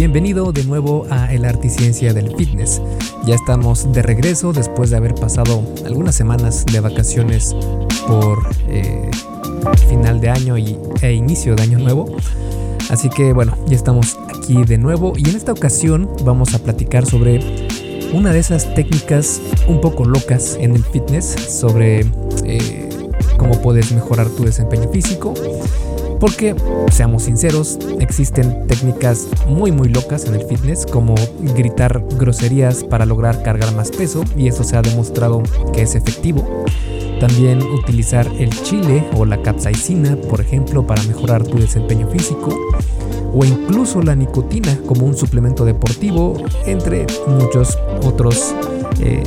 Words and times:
Bienvenido 0.00 0.50
de 0.50 0.64
nuevo 0.64 1.06
a 1.10 1.30
El 1.30 1.44
Arte 1.44 1.66
y 1.66 1.70
Ciencia 1.70 2.14
del 2.14 2.34
Fitness. 2.34 2.80
Ya 3.26 3.34
estamos 3.34 3.92
de 3.92 4.00
regreso 4.00 4.54
después 4.54 4.88
de 4.88 4.96
haber 4.96 5.14
pasado 5.14 5.62
algunas 5.84 6.14
semanas 6.14 6.64
de 6.64 6.80
vacaciones 6.80 7.54
por 8.08 8.38
eh, 8.70 9.10
final 9.90 10.18
de 10.22 10.30
año 10.30 10.56
y, 10.56 10.78
e 11.02 11.12
inicio 11.12 11.54
de 11.54 11.64
año 11.64 11.78
nuevo. 11.80 12.16
Así 12.88 13.10
que 13.10 13.34
bueno, 13.34 13.58
ya 13.66 13.76
estamos 13.76 14.18
aquí 14.34 14.64
de 14.64 14.78
nuevo 14.78 15.12
y 15.18 15.28
en 15.28 15.36
esta 15.36 15.52
ocasión 15.52 16.08
vamos 16.24 16.54
a 16.54 16.60
platicar 16.60 17.04
sobre 17.04 17.40
una 18.14 18.32
de 18.32 18.38
esas 18.38 18.74
técnicas 18.74 19.42
un 19.68 19.82
poco 19.82 20.06
locas 20.06 20.56
en 20.58 20.76
el 20.76 20.82
fitness, 20.82 21.26
sobre 21.26 22.06
eh, 22.46 22.88
cómo 23.36 23.60
puedes 23.60 23.92
mejorar 23.92 24.30
tu 24.30 24.44
desempeño 24.44 24.88
físico 24.88 25.34
porque, 26.20 26.54
seamos 26.92 27.24
sinceros, 27.24 27.78
existen 27.98 28.66
técnicas 28.68 29.26
muy 29.48 29.72
muy 29.72 29.88
locas 29.88 30.26
en 30.26 30.34
el 30.34 30.44
fitness, 30.44 30.86
como 30.86 31.14
gritar 31.56 32.04
groserías 32.18 32.84
para 32.84 33.06
lograr 33.06 33.42
cargar 33.42 33.74
más 33.74 33.90
peso, 33.90 34.22
y 34.36 34.46
eso 34.46 34.62
se 34.62 34.76
ha 34.76 34.82
demostrado 34.82 35.42
que 35.72 35.82
es 35.82 35.94
efectivo. 35.94 36.46
También 37.18 37.62
utilizar 37.62 38.26
el 38.38 38.50
chile 38.62 39.04
o 39.16 39.24
la 39.24 39.42
capsaicina, 39.42 40.16
por 40.16 40.40
ejemplo, 40.40 40.86
para 40.86 41.02
mejorar 41.02 41.42
tu 41.42 41.58
desempeño 41.58 42.08
físico. 42.08 42.58
O 43.32 43.44
incluso 43.44 44.02
la 44.02 44.14
nicotina 44.14 44.78
como 44.86 45.06
un 45.06 45.16
suplemento 45.16 45.64
deportivo, 45.64 46.42
entre 46.66 47.06
muchos 47.26 47.78
otros 48.04 48.54
eh, 49.00 49.22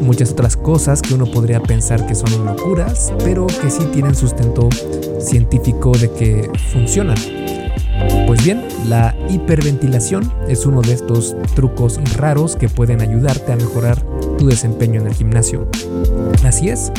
muchas 0.00 0.32
otras 0.32 0.56
cosas 0.56 1.02
que 1.02 1.14
uno 1.14 1.26
podría 1.26 1.60
pensar 1.60 2.06
que 2.06 2.14
son 2.14 2.44
locuras, 2.44 3.12
pero 3.24 3.46
que 3.46 3.70
sí 3.70 3.84
tienen 3.92 4.14
sustento 4.14 4.68
científico 5.20 5.92
de 5.92 6.10
que 6.10 6.50
funcionan. 6.72 7.16
Pues 8.26 8.44
bien, 8.44 8.62
la 8.86 9.16
hiperventilación 9.28 10.32
es 10.48 10.66
uno 10.66 10.82
de 10.82 10.92
estos 10.92 11.36
trucos 11.54 11.98
raros 12.16 12.56
que 12.56 12.68
pueden 12.68 13.00
ayudarte 13.00 13.52
a 13.52 13.56
mejorar 13.56 14.02
tu 14.36 14.46
desempeño 14.46 15.00
en 15.00 15.08
el 15.08 15.14
gimnasio. 15.14 15.68
Así 16.44 16.68
es, 16.68 16.92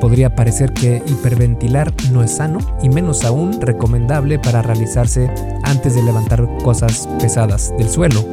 podría 0.00 0.34
parecer 0.34 0.72
que 0.72 1.02
hiperventilar 1.06 1.92
no 2.12 2.22
es 2.22 2.36
sano 2.36 2.58
y 2.82 2.88
menos 2.88 3.24
aún 3.24 3.60
recomendable 3.60 4.38
para 4.38 4.62
realizarse 4.62 5.30
antes 5.62 5.94
de 5.94 6.02
levantar 6.02 6.48
cosas 6.62 7.08
pesadas 7.20 7.74
del 7.76 7.88
suelo. 7.88 8.24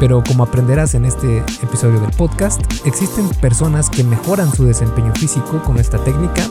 Pero 0.00 0.22
como 0.22 0.44
aprenderás 0.44 0.94
en 0.94 1.04
este 1.04 1.38
episodio 1.62 2.00
del 2.00 2.10
podcast, 2.12 2.60
existen 2.84 3.28
personas 3.40 3.90
que 3.90 4.04
mejoran 4.04 4.52
su 4.54 4.64
desempeño 4.64 5.12
físico 5.14 5.60
con 5.64 5.78
esta 5.78 5.98
técnica 5.98 6.42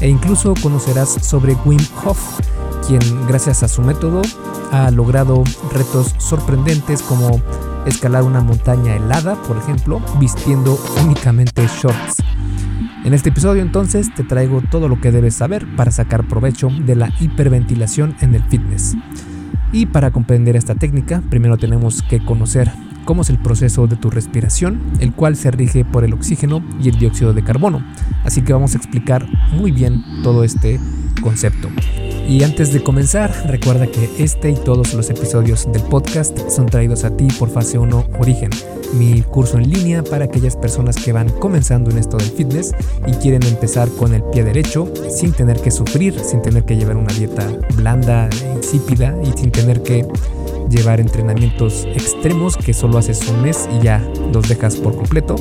e 0.00 0.08
incluso 0.08 0.54
conocerás 0.62 1.08
sobre 1.08 1.56
Wim 1.64 1.80
Hof, 2.04 2.18
quien 2.86 3.00
gracias 3.26 3.62
a 3.62 3.68
su 3.68 3.82
método 3.82 4.22
ha 4.70 4.90
logrado 4.90 5.42
retos 5.72 6.14
sorprendentes 6.18 7.02
como 7.02 7.40
escalar 7.86 8.22
una 8.22 8.40
montaña 8.40 8.96
helada, 8.96 9.34
por 9.42 9.56
ejemplo, 9.56 10.00
vistiendo 10.18 10.78
únicamente 11.02 11.66
shorts. 11.66 12.22
En 13.04 13.12
este 13.12 13.28
episodio 13.28 13.62
entonces 13.62 14.14
te 14.14 14.22
traigo 14.22 14.62
todo 14.70 14.88
lo 14.88 15.00
que 15.00 15.10
debes 15.10 15.34
saber 15.34 15.66
para 15.76 15.90
sacar 15.90 16.26
provecho 16.26 16.68
de 16.68 16.94
la 16.94 17.12
hiperventilación 17.20 18.16
en 18.20 18.34
el 18.34 18.42
fitness. 18.44 18.96
Y 19.72 19.86
para 19.86 20.10
comprender 20.10 20.56
esta 20.56 20.74
técnica, 20.74 21.22
primero 21.28 21.58
tenemos 21.58 22.02
que 22.02 22.24
conocer 22.24 22.70
cómo 23.04 23.22
es 23.22 23.30
el 23.30 23.38
proceso 23.38 23.86
de 23.86 23.96
tu 23.96 24.10
respiración, 24.10 24.80
el 25.00 25.12
cual 25.12 25.36
se 25.36 25.50
rige 25.50 25.84
por 25.84 26.04
el 26.04 26.12
oxígeno 26.12 26.62
y 26.82 26.88
el 26.88 26.98
dióxido 26.98 27.32
de 27.32 27.44
carbono. 27.44 27.84
Así 28.24 28.42
que 28.42 28.52
vamos 28.52 28.74
a 28.74 28.78
explicar 28.78 29.26
muy 29.52 29.70
bien 29.70 30.02
todo 30.22 30.44
este 30.44 30.80
concepto. 31.20 31.68
Y 32.28 32.42
antes 32.42 32.72
de 32.72 32.82
comenzar, 32.82 33.30
recuerda 33.48 33.86
que 33.86 34.08
este 34.18 34.50
y 34.50 34.54
todos 34.54 34.94
los 34.94 35.10
episodios 35.10 35.70
del 35.70 35.82
podcast 35.82 36.38
son 36.48 36.66
traídos 36.66 37.04
a 37.04 37.14
ti 37.14 37.28
por 37.38 37.50
Fase 37.50 37.78
1 37.78 38.06
Origen, 38.18 38.50
mi 38.94 39.20
curso 39.20 39.58
en 39.58 39.70
línea 39.70 40.02
para 40.02 40.24
aquellas 40.24 40.56
personas 40.56 40.96
que 40.96 41.12
van 41.12 41.28
comenzando 41.28 41.90
en 41.90 41.98
esto 41.98 42.16
del 42.16 42.30
fitness 42.30 42.74
y 43.06 43.12
quieren 43.12 43.42
empezar 43.42 43.90
con 43.90 44.14
el 44.14 44.22
pie 44.32 44.42
derecho 44.42 44.90
sin 45.10 45.32
tener 45.32 45.60
que 45.60 45.70
sufrir, 45.70 46.18
sin 46.18 46.40
tener 46.40 46.64
que 46.64 46.76
llevar 46.76 46.96
una 46.96 47.12
dieta 47.12 47.46
blanda, 47.76 48.30
insípida 48.56 49.14
y 49.22 49.38
sin 49.38 49.50
tener 49.50 49.82
que 49.82 50.06
llevar 50.68 51.00
entrenamientos 51.00 51.86
extremos 51.94 52.56
que 52.56 52.74
solo 52.74 52.98
haces 52.98 53.26
un 53.28 53.42
mes 53.42 53.68
y 53.72 53.84
ya 53.84 54.06
los 54.32 54.48
dejas 54.48 54.76
por 54.76 54.96
completo. 54.96 55.36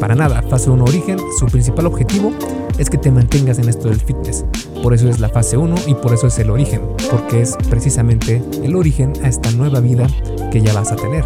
Para 0.00 0.14
nada, 0.14 0.42
fase 0.42 0.70
1 0.70 0.84
origen, 0.84 1.18
su 1.38 1.46
principal 1.46 1.86
objetivo 1.86 2.32
es 2.78 2.90
que 2.90 2.98
te 2.98 3.10
mantengas 3.10 3.58
en 3.58 3.68
esto 3.68 3.88
del 3.88 4.00
fitness. 4.00 4.44
Por 4.82 4.94
eso 4.94 5.08
es 5.08 5.20
la 5.20 5.28
fase 5.28 5.56
1 5.56 5.74
y 5.86 5.94
por 5.94 6.12
eso 6.12 6.26
es 6.26 6.38
el 6.38 6.50
origen, 6.50 6.82
porque 7.10 7.42
es 7.42 7.56
precisamente 7.70 8.42
el 8.62 8.74
origen 8.74 9.12
a 9.22 9.28
esta 9.28 9.50
nueva 9.52 9.80
vida 9.80 10.06
que 10.50 10.60
ya 10.60 10.72
vas 10.72 10.90
a 10.90 10.96
tener 10.96 11.24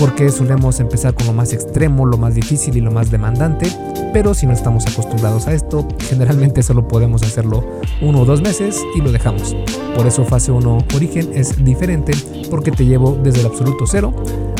porque 0.00 0.30
solemos 0.30 0.80
empezar 0.80 1.12
con 1.12 1.26
lo 1.26 1.34
más 1.34 1.52
extremo, 1.52 2.06
lo 2.06 2.16
más 2.16 2.34
difícil 2.34 2.74
y 2.78 2.80
lo 2.80 2.90
más 2.90 3.10
demandante, 3.10 3.70
pero 4.14 4.32
si 4.32 4.46
no 4.46 4.54
estamos 4.54 4.86
acostumbrados 4.86 5.46
a 5.46 5.52
esto, 5.52 5.86
generalmente 6.08 6.62
solo 6.62 6.88
podemos 6.88 7.22
hacerlo 7.22 7.62
uno 8.00 8.22
o 8.22 8.24
dos 8.24 8.40
meses 8.40 8.82
y 8.96 9.02
lo 9.02 9.12
dejamos. 9.12 9.54
Por 9.94 10.06
eso 10.06 10.24
fase 10.24 10.52
1 10.52 10.78
origen 10.94 11.30
es 11.34 11.62
diferente 11.62 12.14
porque 12.48 12.70
te 12.70 12.86
llevo 12.86 13.18
desde 13.22 13.40
el 13.40 13.46
absoluto 13.46 13.86
cero 13.86 14.14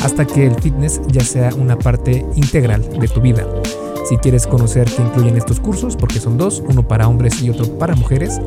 hasta 0.04 0.26
que 0.26 0.46
el 0.46 0.54
fitness 0.56 1.00
ya 1.08 1.24
sea 1.24 1.54
una 1.54 1.78
parte 1.78 2.26
integral 2.36 2.86
de 3.00 3.08
tu 3.08 3.22
vida. 3.22 3.46
Si 4.10 4.16
quieres 4.18 4.46
conocer 4.46 4.90
qué 4.90 5.02
incluyen 5.02 5.36
estos 5.36 5.60
cursos, 5.60 5.96
porque 5.96 6.20
son 6.20 6.36
dos, 6.36 6.62
uno 6.68 6.86
para 6.86 7.08
hombres 7.08 7.40
y 7.42 7.48
otro 7.48 7.78
para 7.78 7.94
mujeres, 7.94 8.40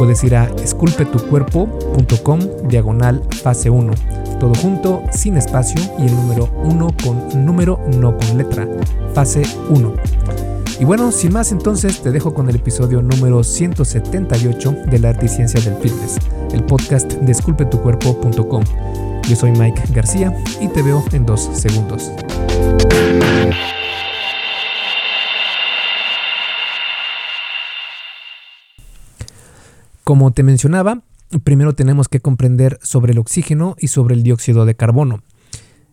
puedes 0.00 0.24
ir 0.24 0.34
a 0.34 0.46
esculpetucuerpo.com 0.64 2.40
diagonal 2.66 3.22
fase 3.42 3.68
1 3.68 3.92
todo 4.40 4.54
junto, 4.54 5.02
sin 5.12 5.36
espacio 5.36 5.78
y 5.98 6.06
el 6.06 6.14
número 6.16 6.48
1 6.64 6.88
con 7.04 7.44
número, 7.44 7.78
no 7.98 8.16
con 8.16 8.38
letra, 8.38 8.66
fase 9.12 9.42
1. 9.68 9.92
Y 10.80 10.86
bueno, 10.86 11.12
sin 11.12 11.34
más 11.34 11.52
entonces 11.52 12.00
te 12.00 12.10
dejo 12.10 12.32
con 12.32 12.48
el 12.48 12.56
episodio 12.56 13.02
número 13.02 13.44
178 13.44 14.76
de 14.86 14.98
la 14.98 15.10
arte 15.10 15.26
y 15.26 15.28
ciencia 15.28 15.60
del 15.60 15.74
fitness, 15.74 16.16
el 16.54 16.64
podcast 16.64 17.12
de 17.12 17.32
esculpetucuerpo.com. 17.32 18.64
Yo 19.28 19.36
soy 19.36 19.50
Mike 19.50 19.82
García 19.92 20.34
y 20.58 20.68
te 20.68 20.80
veo 20.80 21.04
en 21.12 21.26
dos 21.26 21.50
segundos. 21.52 22.10
Como 30.10 30.32
te 30.32 30.42
mencionaba, 30.42 31.04
primero 31.44 31.72
tenemos 31.76 32.08
que 32.08 32.18
comprender 32.18 32.80
sobre 32.82 33.12
el 33.12 33.20
oxígeno 33.20 33.76
y 33.78 33.86
sobre 33.86 34.16
el 34.16 34.24
dióxido 34.24 34.66
de 34.66 34.74
carbono. 34.74 35.22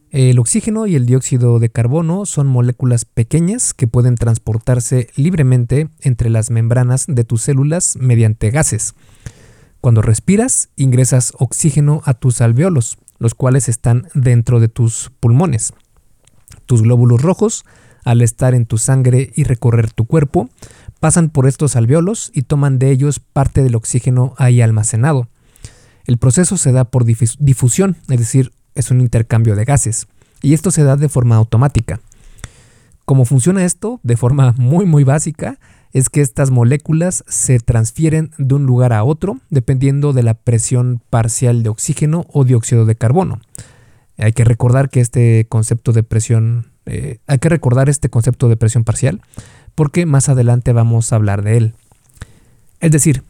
El 0.09 0.39
oxígeno 0.39 0.87
y 0.87 0.95
el 0.95 1.05
dióxido 1.05 1.59
de 1.59 1.69
carbono 1.69 2.25
son 2.25 2.47
moléculas 2.47 3.05
pequeñas 3.05 3.75
que 3.75 3.85
pueden 3.85 4.15
transportarse 4.15 5.11
libremente 5.17 5.89
entre 6.01 6.31
las 6.31 6.49
membranas 6.49 7.05
de 7.07 7.25
tus 7.25 7.43
células 7.43 7.95
mediante 7.99 8.49
gases. 8.49 8.95
Cuando 9.81 10.01
respiras, 10.01 10.69
ingresas 10.75 11.33
oxígeno 11.37 12.01
a 12.05 12.15
tus 12.15 12.41
alveolos, 12.41 12.97
los 13.19 13.35
cuales 13.35 13.69
están 13.69 14.07
dentro 14.15 14.59
de 14.59 14.67
tus 14.67 15.11
pulmones. 15.19 15.73
Tus 16.65 16.81
glóbulos 16.81 17.21
rojos, 17.21 17.65
al 18.03 18.23
estar 18.23 18.55
en 18.55 18.65
tu 18.65 18.79
sangre 18.79 19.31
y 19.35 19.43
recorrer 19.43 19.91
tu 19.91 20.05
cuerpo, 20.05 20.49
pasan 20.97 21.29
por 21.29 21.47
estos 21.47 21.75
alveolos 21.75 22.31
y 22.33 22.43
toman 22.43 22.79
de 22.79 22.91
ellos 22.91 23.19
parte 23.19 23.63
del 23.63 23.75
oxígeno 23.75 24.33
ahí 24.37 24.61
almacenado. 24.61 25.27
El 26.05 26.17
proceso 26.17 26.57
se 26.57 26.71
da 26.71 26.85
por 26.85 27.05
difusión, 27.05 27.97
es 28.09 28.19
decir, 28.19 28.51
es 28.75 28.91
un 28.91 29.01
intercambio 29.01 29.55
de 29.55 29.65
gases, 29.65 30.07
y 30.41 30.53
esto 30.53 30.71
se 30.71 30.83
da 30.83 30.95
de 30.95 31.09
forma 31.09 31.35
automática. 31.35 31.99
¿Cómo 33.05 33.25
funciona 33.25 33.65
esto? 33.65 33.99
De 34.03 34.17
forma 34.17 34.53
muy 34.57 34.85
muy 34.85 35.03
básica, 35.03 35.59
es 35.93 36.09
que 36.09 36.21
estas 36.21 36.51
moléculas 36.51 37.23
se 37.27 37.59
transfieren 37.59 38.31
de 38.37 38.55
un 38.55 38.65
lugar 38.65 38.93
a 38.93 39.03
otro 39.03 39.39
dependiendo 39.49 40.13
de 40.13 40.23
la 40.23 40.33
presión 40.33 41.01
parcial 41.09 41.63
de 41.63 41.69
oxígeno 41.69 42.25
o 42.31 42.43
dióxido 42.43 42.85
de 42.85 42.95
carbono. 42.95 43.39
Hay 44.17 44.33
que 44.33 44.43
recordar 44.43 44.89
que 44.89 44.99
este 44.99 45.45
concepto 45.47 45.93
de 45.93 46.03
presión, 46.03 46.67
eh, 46.85 47.19
hay 47.27 47.39
que 47.39 47.49
recordar 47.49 47.89
este 47.89 48.09
concepto 48.09 48.49
de 48.49 48.57
presión 48.57 48.83
parcial 48.83 49.21
porque 49.77 50.07
más 50.07 50.27
adelante 50.27 50.73
vamos 50.73 51.13
a 51.13 51.17
hablar 51.17 51.43
de 51.43 51.55
él. 51.55 51.75
Es 52.79 52.89
decir, 52.89 53.21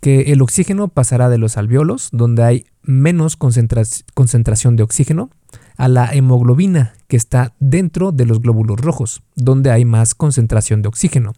que 0.00 0.32
el 0.32 0.40
oxígeno 0.40 0.88
pasará 0.88 1.28
de 1.28 1.36
los 1.36 1.58
alveolos, 1.58 2.08
donde 2.12 2.42
hay 2.44 2.64
menos 2.82 3.36
concentración 3.36 4.76
de 4.76 4.82
oxígeno, 4.84 5.28
a 5.76 5.88
la 5.88 6.10
hemoglobina, 6.14 6.94
que 7.08 7.18
está 7.18 7.52
dentro 7.60 8.10
de 8.10 8.24
los 8.24 8.40
glóbulos 8.40 8.80
rojos, 8.80 9.22
donde 9.36 9.70
hay 9.70 9.84
más 9.84 10.14
concentración 10.14 10.80
de 10.80 10.88
oxígeno. 10.88 11.34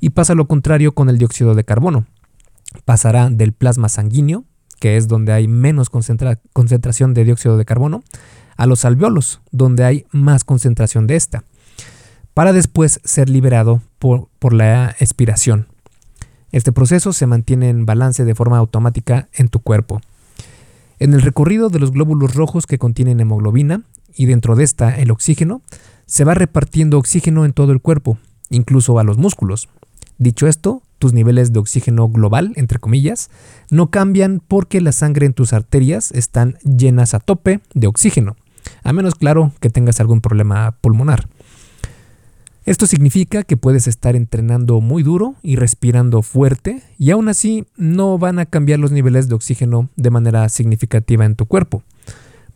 Y 0.00 0.10
pasa 0.10 0.34
lo 0.34 0.48
contrario 0.48 0.92
con 0.92 1.08
el 1.08 1.18
dióxido 1.18 1.54
de 1.54 1.62
carbono. 1.62 2.06
Pasará 2.86 3.30
del 3.30 3.52
plasma 3.52 3.88
sanguíneo, 3.88 4.42
que 4.80 4.96
es 4.96 5.06
donde 5.06 5.32
hay 5.32 5.46
menos 5.46 5.90
concentración 5.90 7.14
de 7.14 7.24
dióxido 7.24 7.56
de 7.56 7.64
carbono, 7.64 8.02
a 8.56 8.66
los 8.66 8.84
alveolos, 8.84 9.40
donde 9.52 9.84
hay 9.84 10.06
más 10.10 10.42
concentración 10.42 11.06
de 11.06 11.14
esta 11.14 11.44
para 12.36 12.52
después 12.52 13.00
ser 13.02 13.30
liberado 13.30 13.80
por, 13.98 14.28
la 14.52 14.94
expiración. 15.00 15.68
Este 16.52 16.70
proceso 16.70 17.14
se 17.14 17.26
mantiene 17.26 17.70
en 17.70 17.86
balance 17.86 18.26
de 18.26 18.34
forma 18.34 18.58
automática 18.58 19.30
en 19.32 19.48
tu 19.48 19.60
cuerpo. 19.60 20.02
En 20.98 21.14
el 21.14 21.22
recorrido 21.22 21.70
de 21.70 21.78
los 21.78 21.92
glóbulos 21.92 22.34
rojos 22.34 22.66
que 22.66 22.76
contienen 22.76 23.20
hemoglobina, 23.20 23.84
y 24.14 24.26
dentro 24.26 24.54
de 24.54 24.64
esta 24.64 24.98
el 24.98 25.12
oxígeno, 25.12 25.62
se 26.04 26.24
va 26.24 26.34
repartiendo 26.34 26.98
oxígeno 26.98 27.46
en 27.46 27.54
todo 27.54 27.72
el 27.72 27.80
cuerpo, 27.80 28.18
incluso 28.50 28.98
a 28.98 29.04
los 29.04 29.16
músculos. 29.16 29.70
Dicho 30.18 30.46
esto, 30.46 30.82
tus 30.98 31.14
niveles 31.14 31.54
de 31.54 31.60
oxígeno 31.60 32.06
global, 32.06 32.52
entre 32.56 32.78
comillas, 32.78 33.30
no 33.70 33.90
cambian 33.90 34.42
porque 34.46 34.82
la 34.82 34.92
sangre 34.92 35.24
en 35.24 35.32
tus 35.32 35.54
arterias 35.54 36.12
están 36.12 36.58
llenas 36.58 37.14
a 37.14 37.18
tope 37.18 37.60
de 37.72 37.86
oxígeno, 37.86 38.36
a 38.82 38.92
menos 38.92 39.14
claro 39.14 39.52
que 39.58 39.70
tengas 39.70 40.00
algún 40.00 40.20
problema 40.20 40.72
pulmonar. 40.82 41.30
Esto 42.66 42.88
significa 42.88 43.44
que 43.44 43.56
puedes 43.56 43.86
estar 43.86 44.16
entrenando 44.16 44.80
muy 44.80 45.04
duro 45.04 45.36
y 45.40 45.54
respirando 45.54 46.22
fuerte 46.22 46.82
y 46.98 47.12
aún 47.12 47.28
así 47.28 47.64
no 47.76 48.18
van 48.18 48.40
a 48.40 48.46
cambiar 48.46 48.80
los 48.80 48.90
niveles 48.90 49.28
de 49.28 49.36
oxígeno 49.36 49.88
de 49.94 50.10
manera 50.10 50.48
significativa 50.48 51.24
en 51.24 51.36
tu 51.36 51.46
cuerpo. 51.46 51.84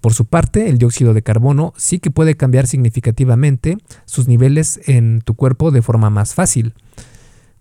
Por 0.00 0.12
su 0.12 0.24
parte, 0.24 0.68
el 0.68 0.78
dióxido 0.78 1.14
de 1.14 1.22
carbono 1.22 1.74
sí 1.76 2.00
que 2.00 2.10
puede 2.10 2.36
cambiar 2.36 2.66
significativamente 2.66 3.78
sus 4.04 4.26
niveles 4.26 4.80
en 4.86 5.20
tu 5.20 5.34
cuerpo 5.34 5.70
de 5.70 5.80
forma 5.80 6.10
más 6.10 6.34
fácil. 6.34 6.74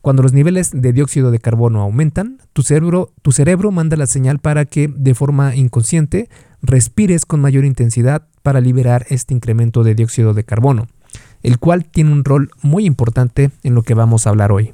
Cuando 0.02 0.24
los 0.24 0.34
niveles 0.34 0.72
de 0.74 0.92
dióxido 0.92 1.30
de 1.30 1.38
carbono 1.38 1.82
aumentan, 1.82 2.40
tu 2.54 2.64
cerebro, 2.64 3.72
manda 3.72 3.96
la 3.96 4.08
señal 4.08 4.40
para 4.40 4.66
que, 4.66 4.88
de 4.88 5.14
forma 5.14 5.56
inconsciente, 5.56 6.30
respires 6.64 7.28
con 7.28 7.42
mayor 7.42 7.64
intensidad 7.64 8.26
para 8.42 8.60
liberar 8.60 9.06
este 9.10 9.36
incremento 9.36 9.84
de 9.84 9.94
dióxido 9.94 10.34
de 10.34 10.46
carbono 10.46 10.88
el 11.44 11.60
cual 11.60 11.86
tiene 11.86 12.12
un 12.12 12.24
rol 12.24 12.52
muy 12.62 12.86
importante 12.86 13.52
en 13.64 13.76
lo 13.76 13.84
que 13.84 13.94
vamos 13.94 14.26
a 14.26 14.30
hablar 14.30 14.52
hoy. 14.52 14.74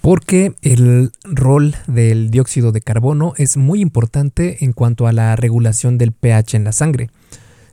Porque 0.00 0.54
el 0.62 1.10
rol 1.24 1.74
del 1.86 2.30
dióxido 2.30 2.72
de 2.72 2.80
carbono 2.80 3.34
es 3.36 3.56
muy 3.56 3.80
importante 3.80 4.64
en 4.64 4.72
cuanto 4.72 5.06
a 5.06 5.12
la 5.12 5.34
regulación 5.36 5.98
del 5.98 6.12
pH 6.12 6.56
en 6.56 6.64
la 6.64 6.72
sangre. 6.72 7.10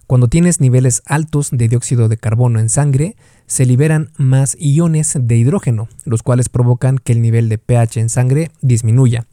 Cuando 0.07 0.27
tienes 0.27 0.59
niveles 0.59 1.01
altos 1.05 1.49
de 1.51 1.67
dióxido 1.67 2.09
de 2.09 2.17
carbono 2.17 2.59
en 2.59 2.69
sangre, 2.69 3.15
se 3.47 3.65
liberan 3.65 4.11
más 4.17 4.55
iones 4.59 5.17
de 5.19 5.37
hidrógeno, 5.37 5.87
los 6.03 6.23
cuales 6.23 6.49
provocan 6.49 6.97
que 6.97 7.13
el 7.13 7.21
nivel 7.21 7.49
de 7.49 7.57
pH 7.57 8.01
en 8.01 8.09
sangre 8.09 8.51
disminuya. 8.61 9.25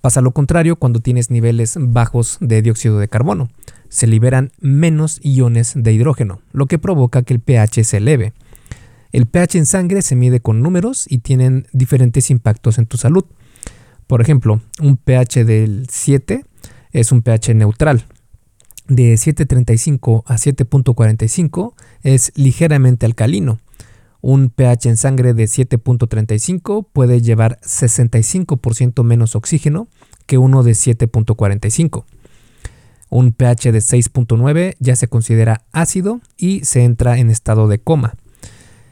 Pasa 0.00 0.20
lo 0.20 0.30
contrario 0.30 0.76
cuando 0.76 1.00
tienes 1.00 1.30
niveles 1.30 1.76
bajos 1.78 2.38
de 2.40 2.62
dióxido 2.62 2.98
de 2.98 3.08
carbono 3.08 3.48
se 3.96 4.06
liberan 4.06 4.52
menos 4.60 5.20
iones 5.22 5.72
de 5.74 5.90
hidrógeno, 5.90 6.42
lo 6.52 6.66
que 6.66 6.78
provoca 6.78 7.22
que 7.22 7.32
el 7.32 7.40
pH 7.40 7.82
se 7.82 7.96
eleve. 7.96 8.34
El 9.10 9.24
pH 9.24 9.56
en 9.56 9.64
sangre 9.64 10.02
se 10.02 10.16
mide 10.16 10.40
con 10.40 10.60
números 10.60 11.06
y 11.08 11.20
tienen 11.20 11.66
diferentes 11.72 12.30
impactos 12.30 12.76
en 12.76 12.84
tu 12.84 12.98
salud. 12.98 13.24
Por 14.06 14.20
ejemplo, 14.20 14.60
un 14.82 14.98
pH 14.98 15.46
del 15.46 15.86
7 15.90 16.44
es 16.92 17.10
un 17.10 17.22
pH 17.22 17.54
neutral. 17.54 18.04
De 18.86 19.14
7.35 19.14 20.24
a 20.26 20.34
7.45 20.34 21.72
es 22.02 22.32
ligeramente 22.34 23.06
alcalino. 23.06 23.60
Un 24.20 24.50
pH 24.50 24.90
en 24.90 24.98
sangre 24.98 25.32
de 25.32 25.44
7.35 25.44 26.86
puede 26.92 27.22
llevar 27.22 27.58
65% 27.62 29.02
menos 29.04 29.36
oxígeno 29.36 29.88
que 30.26 30.36
uno 30.36 30.62
de 30.62 30.72
7.45. 30.72 32.04
Un 33.08 33.32
pH 33.32 33.72
de 33.72 33.78
6.9 33.78 34.76
ya 34.78 34.96
se 34.96 35.08
considera 35.08 35.62
ácido 35.72 36.20
y 36.36 36.64
se 36.64 36.84
entra 36.84 37.18
en 37.18 37.30
estado 37.30 37.68
de 37.68 37.78
coma. 37.78 38.14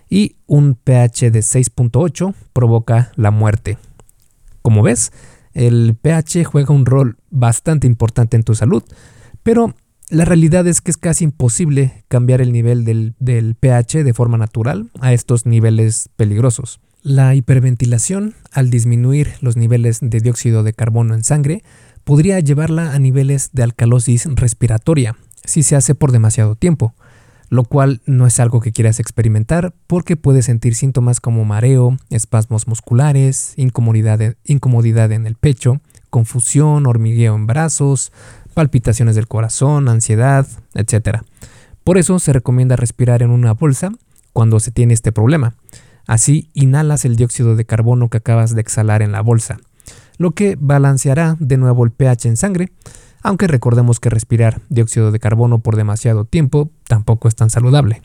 Y 0.08 0.36
un 0.46 0.74
pH 0.74 1.30
de 1.30 1.40
6.8 1.40 2.34
provoca 2.52 3.12
la 3.16 3.30
muerte. 3.30 3.78
Como 4.62 4.82
ves, 4.82 5.12
el 5.52 5.96
pH 6.00 6.44
juega 6.44 6.74
un 6.74 6.86
rol 6.86 7.16
bastante 7.30 7.86
importante 7.86 8.36
en 8.36 8.42
tu 8.42 8.54
salud, 8.54 8.82
pero 9.42 9.74
la 10.10 10.24
realidad 10.24 10.66
es 10.66 10.80
que 10.80 10.90
es 10.90 10.96
casi 10.96 11.24
imposible 11.24 12.04
cambiar 12.08 12.40
el 12.40 12.52
nivel 12.52 12.84
del, 12.84 13.14
del, 13.18 13.54
pH 13.54 14.04
de 14.04 14.14
forma 14.14 14.36
natural 14.36 14.90
a 15.00 15.12
estos 15.12 15.46
niveles 15.46 16.10
peligrosos. 16.16 16.80
La 17.02 17.34
hiperventilación, 17.34 18.34
al 18.52 18.70
disminuir 18.70 19.32
los 19.40 19.56
niveles 19.56 19.98
de 20.00 20.20
dióxido 20.20 20.62
de 20.62 20.72
carbono 20.72 21.14
en 21.14 21.24
sangre, 21.24 21.62
podría 22.04 22.38
llevarla 22.40 22.92
a 22.92 22.98
niveles 22.98 23.50
de 23.52 23.62
alcalosis 23.62 24.26
respiratoria 24.34 25.16
si 25.44 25.62
se 25.62 25.76
hace 25.76 25.94
por 25.94 26.12
demasiado 26.12 26.54
tiempo, 26.54 26.94
lo 27.48 27.64
cual 27.64 28.00
no 28.06 28.26
es 28.26 28.40
algo 28.40 28.60
que 28.60 28.72
quieras 28.72 29.00
experimentar 29.00 29.74
porque 29.86 30.16
puedes 30.16 30.46
sentir 30.46 30.74
síntomas 30.74 31.20
como 31.20 31.44
mareo, 31.44 31.96
espasmos 32.10 32.66
musculares, 32.66 33.54
incomodidad, 33.56 34.36
incomodidad 34.44 35.12
en 35.12 35.26
el 35.26 35.34
pecho, 35.34 35.80
confusión, 36.10 36.86
hormigueo 36.86 37.34
en 37.34 37.46
brazos, 37.46 38.12
palpitaciones 38.54 39.16
del 39.16 39.28
corazón, 39.28 39.88
ansiedad, 39.88 40.46
etc. 40.74 41.22
Por 41.84 41.98
eso 41.98 42.18
se 42.18 42.32
recomienda 42.32 42.76
respirar 42.76 43.22
en 43.22 43.30
una 43.30 43.52
bolsa 43.52 43.92
cuando 44.32 44.60
se 44.60 44.70
tiene 44.70 44.94
este 44.94 45.12
problema. 45.12 45.54
Así 46.06 46.50
inhalas 46.54 47.04
el 47.04 47.16
dióxido 47.16 47.56
de 47.56 47.64
carbono 47.64 48.08
que 48.10 48.18
acabas 48.18 48.54
de 48.54 48.60
exhalar 48.60 49.02
en 49.02 49.12
la 49.12 49.22
bolsa 49.22 49.58
lo 50.18 50.32
que 50.32 50.56
balanceará 50.58 51.36
de 51.40 51.56
nuevo 51.56 51.84
el 51.84 51.90
pH 51.90 52.28
en 52.28 52.36
sangre, 52.36 52.72
aunque 53.22 53.46
recordemos 53.46 54.00
que 54.00 54.10
respirar 54.10 54.60
dióxido 54.68 55.10
de 55.10 55.18
carbono 55.18 55.58
por 55.60 55.76
demasiado 55.76 56.24
tiempo 56.24 56.70
tampoco 56.86 57.28
es 57.28 57.34
tan 57.34 57.50
saludable. 57.50 58.02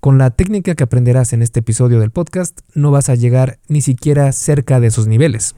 Con 0.00 0.18
la 0.18 0.30
técnica 0.30 0.74
que 0.74 0.82
aprenderás 0.82 1.32
en 1.32 1.42
este 1.42 1.60
episodio 1.60 2.00
del 2.00 2.10
podcast, 2.10 2.60
no 2.74 2.90
vas 2.90 3.08
a 3.08 3.14
llegar 3.14 3.58
ni 3.68 3.82
siquiera 3.82 4.32
cerca 4.32 4.80
de 4.80 4.86
esos 4.86 5.06
niveles. 5.06 5.54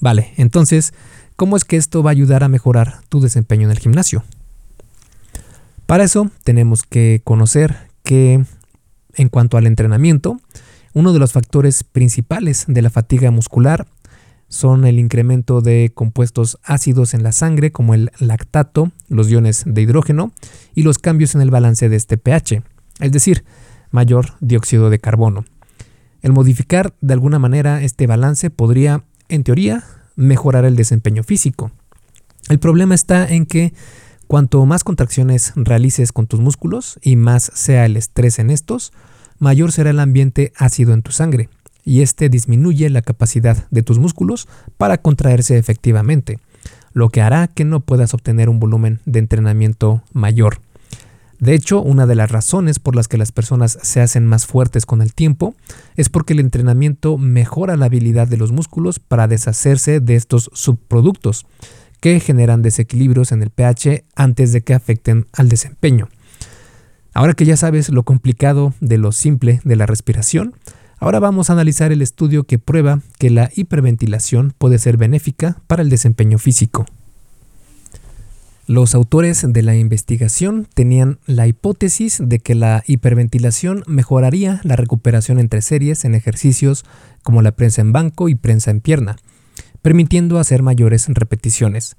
Vale, 0.00 0.32
entonces, 0.36 0.92
¿cómo 1.36 1.56
es 1.56 1.64
que 1.64 1.76
esto 1.76 2.02
va 2.02 2.10
a 2.10 2.12
ayudar 2.12 2.44
a 2.44 2.48
mejorar 2.48 3.00
tu 3.08 3.20
desempeño 3.20 3.64
en 3.64 3.70
el 3.70 3.78
gimnasio? 3.78 4.24
Para 5.86 6.04
eso 6.04 6.30
tenemos 6.44 6.82
que 6.82 7.22
conocer 7.24 7.76
que 8.02 8.44
en 9.14 9.28
cuanto 9.28 9.56
al 9.56 9.66
entrenamiento, 9.66 10.38
uno 10.92 11.12
de 11.12 11.18
los 11.18 11.32
factores 11.32 11.84
principales 11.84 12.64
de 12.68 12.82
la 12.82 12.90
fatiga 12.90 13.30
muscular 13.30 13.86
son 14.48 14.84
el 14.84 14.98
incremento 14.98 15.60
de 15.60 15.90
compuestos 15.94 16.58
ácidos 16.62 17.14
en 17.14 17.22
la 17.22 17.32
sangre 17.32 17.72
como 17.72 17.94
el 17.94 18.10
lactato, 18.18 18.92
los 19.08 19.28
iones 19.30 19.64
de 19.66 19.82
hidrógeno 19.82 20.32
y 20.74 20.82
los 20.82 20.98
cambios 20.98 21.34
en 21.34 21.40
el 21.40 21.50
balance 21.50 21.88
de 21.88 21.96
este 21.96 22.16
pH, 22.16 22.62
es 23.00 23.12
decir, 23.12 23.44
mayor 23.90 24.34
dióxido 24.40 24.90
de 24.90 24.98
carbono. 24.98 25.44
El 26.22 26.32
modificar 26.32 26.94
de 27.00 27.14
alguna 27.14 27.38
manera 27.38 27.82
este 27.82 28.06
balance 28.06 28.50
podría, 28.50 29.04
en 29.28 29.44
teoría, 29.44 29.84
mejorar 30.16 30.64
el 30.64 30.76
desempeño 30.76 31.22
físico. 31.22 31.70
El 32.48 32.58
problema 32.58 32.94
está 32.94 33.28
en 33.28 33.46
que 33.46 33.74
cuanto 34.26 34.64
más 34.66 34.84
contracciones 34.84 35.52
realices 35.56 36.12
con 36.12 36.26
tus 36.26 36.40
músculos 36.40 36.98
y 37.02 37.16
más 37.16 37.50
sea 37.54 37.84
el 37.84 37.96
estrés 37.96 38.38
en 38.38 38.50
estos, 38.50 38.92
mayor 39.38 39.72
será 39.72 39.90
el 39.90 40.00
ambiente 40.00 40.52
ácido 40.56 40.94
en 40.94 41.02
tu 41.02 41.12
sangre 41.12 41.48
y 41.86 42.02
este 42.02 42.28
disminuye 42.28 42.90
la 42.90 43.00
capacidad 43.00 43.66
de 43.70 43.82
tus 43.82 43.98
músculos 43.98 44.48
para 44.76 44.98
contraerse 44.98 45.56
efectivamente, 45.56 46.40
lo 46.92 47.08
que 47.08 47.22
hará 47.22 47.46
que 47.46 47.64
no 47.64 47.80
puedas 47.80 48.12
obtener 48.12 48.50
un 48.50 48.58
volumen 48.58 49.00
de 49.06 49.20
entrenamiento 49.20 50.02
mayor. 50.12 50.60
De 51.38 51.54
hecho, 51.54 51.80
una 51.82 52.06
de 52.06 52.14
las 52.14 52.30
razones 52.30 52.78
por 52.80 52.96
las 52.96 53.08
que 53.08 53.18
las 53.18 53.30
personas 53.30 53.78
se 53.82 54.00
hacen 54.00 54.26
más 54.26 54.46
fuertes 54.46 54.84
con 54.84 55.00
el 55.00 55.14
tiempo 55.14 55.54
es 55.94 56.08
porque 56.08 56.32
el 56.32 56.40
entrenamiento 56.40 57.18
mejora 57.18 57.76
la 57.76 57.86
habilidad 57.86 58.26
de 58.26 58.38
los 58.38 58.52
músculos 58.52 58.98
para 58.98 59.28
deshacerse 59.28 60.00
de 60.00 60.16
estos 60.16 60.50
subproductos 60.54 61.46
que 62.00 62.18
generan 62.20 62.62
desequilibrios 62.62 63.32
en 63.32 63.42
el 63.42 63.50
pH 63.50 64.04
antes 64.16 64.52
de 64.52 64.62
que 64.62 64.74
afecten 64.74 65.26
al 65.32 65.48
desempeño. 65.48 66.08
Ahora 67.14 67.34
que 67.34 67.44
ya 67.44 67.56
sabes 67.56 67.90
lo 67.90 68.02
complicado 68.02 68.74
de 68.80 68.98
lo 68.98 69.12
simple 69.12 69.60
de 69.64 69.76
la 69.76 69.86
respiración, 69.86 70.54
Ahora 70.98 71.20
vamos 71.20 71.50
a 71.50 71.52
analizar 71.52 71.92
el 71.92 72.00
estudio 72.00 72.44
que 72.44 72.58
prueba 72.58 73.00
que 73.18 73.28
la 73.28 73.50
hiperventilación 73.54 74.54
puede 74.56 74.78
ser 74.78 74.96
benéfica 74.96 75.58
para 75.66 75.82
el 75.82 75.90
desempeño 75.90 76.38
físico. 76.38 76.86
Los 78.66 78.94
autores 78.94 79.44
de 79.46 79.62
la 79.62 79.76
investigación 79.76 80.66
tenían 80.74 81.18
la 81.26 81.46
hipótesis 81.46 82.20
de 82.20 82.40
que 82.40 82.54
la 82.54 82.82
hiperventilación 82.86 83.84
mejoraría 83.86 84.60
la 84.64 84.74
recuperación 84.74 85.38
entre 85.38 85.62
series 85.62 86.04
en 86.04 86.14
ejercicios 86.14 86.84
como 87.22 87.42
la 87.42 87.52
prensa 87.52 87.82
en 87.82 87.92
banco 87.92 88.28
y 88.28 88.34
prensa 88.34 88.70
en 88.70 88.80
pierna, 88.80 89.16
permitiendo 89.82 90.38
hacer 90.38 90.62
mayores 90.62 91.06
repeticiones. 91.08 91.96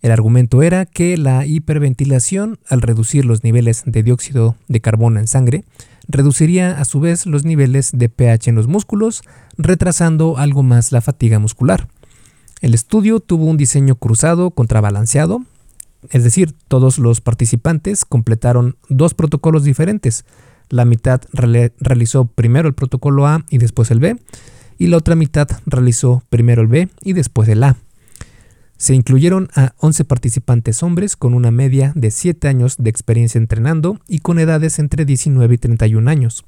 El 0.00 0.10
argumento 0.12 0.62
era 0.62 0.86
que 0.86 1.18
la 1.18 1.44
hiperventilación, 1.44 2.58
al 2.68 2.80
reducir 2.80 3.24
los 3.24 3.44
niveles 3.44 3.82
de 3.84 4.02
dióxido 4.02 4.56
de 4.68 4.80
carbono 4.80 5.18
en 5.18 5.26
sangre, 5.26 5.64
reduciría 6.08 6.78
a 6.80 6.84
su 6.84 7.00
vez 7.00 7.26
los 7.26 7.44
niveles 7.44 7.90
de 7.92 8.08
pH 8.08 8.50
en 8.50 8.56
los 8.56 8.66
músculos, 8.66 9.22
retrasando 9.56 10.38
algo 10.38 10.62
más 10.62 10.92
la 10.92 11.00
fatiga 11.00 11.38
muscular. 11.38 11.88
El 12.60 12.74
estudio 12.74 13.20
tuvo 13.20 13.44
un 13.44 13.56
diseño 13.56 13.96
cruzado 13.96 14.50
contrabalanceado, 14.50 15.42
es 16.10 16.24
decir, 16.24 16.54
todos 16.68 16.98
los 16.98 17.20
participantes 17.20 18.04
completaron 18.04 18.76
dos 18.88 19.14
protocolos 19.14 19.64
diferentes. 19.64 20.24
La 20.68 20.84
mitad 20.84 21.22
realizó 21.32 22.26
primero 22.26 22.68
el 22.68 22.74
protocolo 22.74 23.26
A 23.26 23.44
y 23.50 23.58
después 23.58 23.90
el 23.90 24.00
B, 24.00 24.16
y 24.78 24.88
la 24.88 24.98
otra 24.98 25.14
mitad 25.14 25.48
realizó 25.64 26.22
primero 26.28 26.62
el 26.62 26.68
B 26.68 26.88
y 27.02 27.12
después 27.12 27.48
el 27.48 27.64
A. 27.64 27.76
Se 28.76 28.94
incluyeron 28.94 29.48
a 29.54 29.72
11 29.78 30.04
participantes 30.04 30.82
hombres 30.82 31.16
con 31.16 31.34
una 31.34 31.50
media 31.50 31.92
de 31.94 32.10
7 32.10 32.48
años 32.48 32.76
de 32.78 32.90
experiencia 32.90 33.38
entrenando 33.38 33.98
y 34.06 34.18
con 34.18 34.38
edades 34.38 34.78
entre 34.78 35.04
19 35.04 35.54
y 35.54 35.58
31 35.58 36.10
años. 36.10 36.44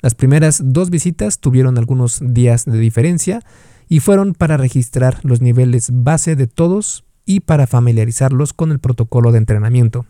Las 0.00 0.14
primeras 0.14 0.60
dos 0.64 0.90
visitas 0.90 1.40
tuvieron 1.40 1.78
algunos 1.78 2.20
días 2.22 2.64
de 2.66 2.78
diferencia 2.78 3.42
y 3.88 4.00
fueron 4.00 4.34
para 4.34 4.56
registrar 4.56 5.20
los 5.24 5.40
niveles 5.40 5.90
base 5.92 6.36
de 6.36 6.46
todos 6.46 7.04
y 7.24 7.40
para 7.40 7.66
familiarizarlos 7.66 8.52
con 8.52 8.70
el 8.70 8.78
protocolo 8.78 9.32
de 9.32 9.38
entrenamiento. 9.38 10.06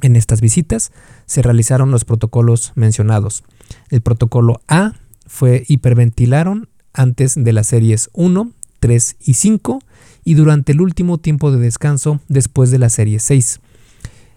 En 0.00 0.16
estas 0.16 0.40
visitas 0.40 0.92
se 1.26 1.42
realizaron 1.42 1.90
los 1.90 2.04
protocolos 2.04 2.72
mencionados. 2.74 3.44
El 3.90 4.00
protocolo 4.00 4.60
A 4.68 4.94
fue 5.26 5.64
hiperventilaron 5.68 6.68
antes 6.92 7.34
de 7.36 7.52
las 7.52 7.68
series 7.68 8.10
1, 8.12 8.50
3 8.82 9.16
y 9.20 9.34
5 9.34 9.78
y 10.24 10.34
durante 10.34 10.72
el 10.72 10.80
último 10.80 11.18
tiempo 11.18 11.52
de 11.52 11.58
descanso 11.58 12.20
después 12.28 12.72
de 12.72 12.80
la 12.80 12.90
serie 12.90 13.20
6. 13.20 13.60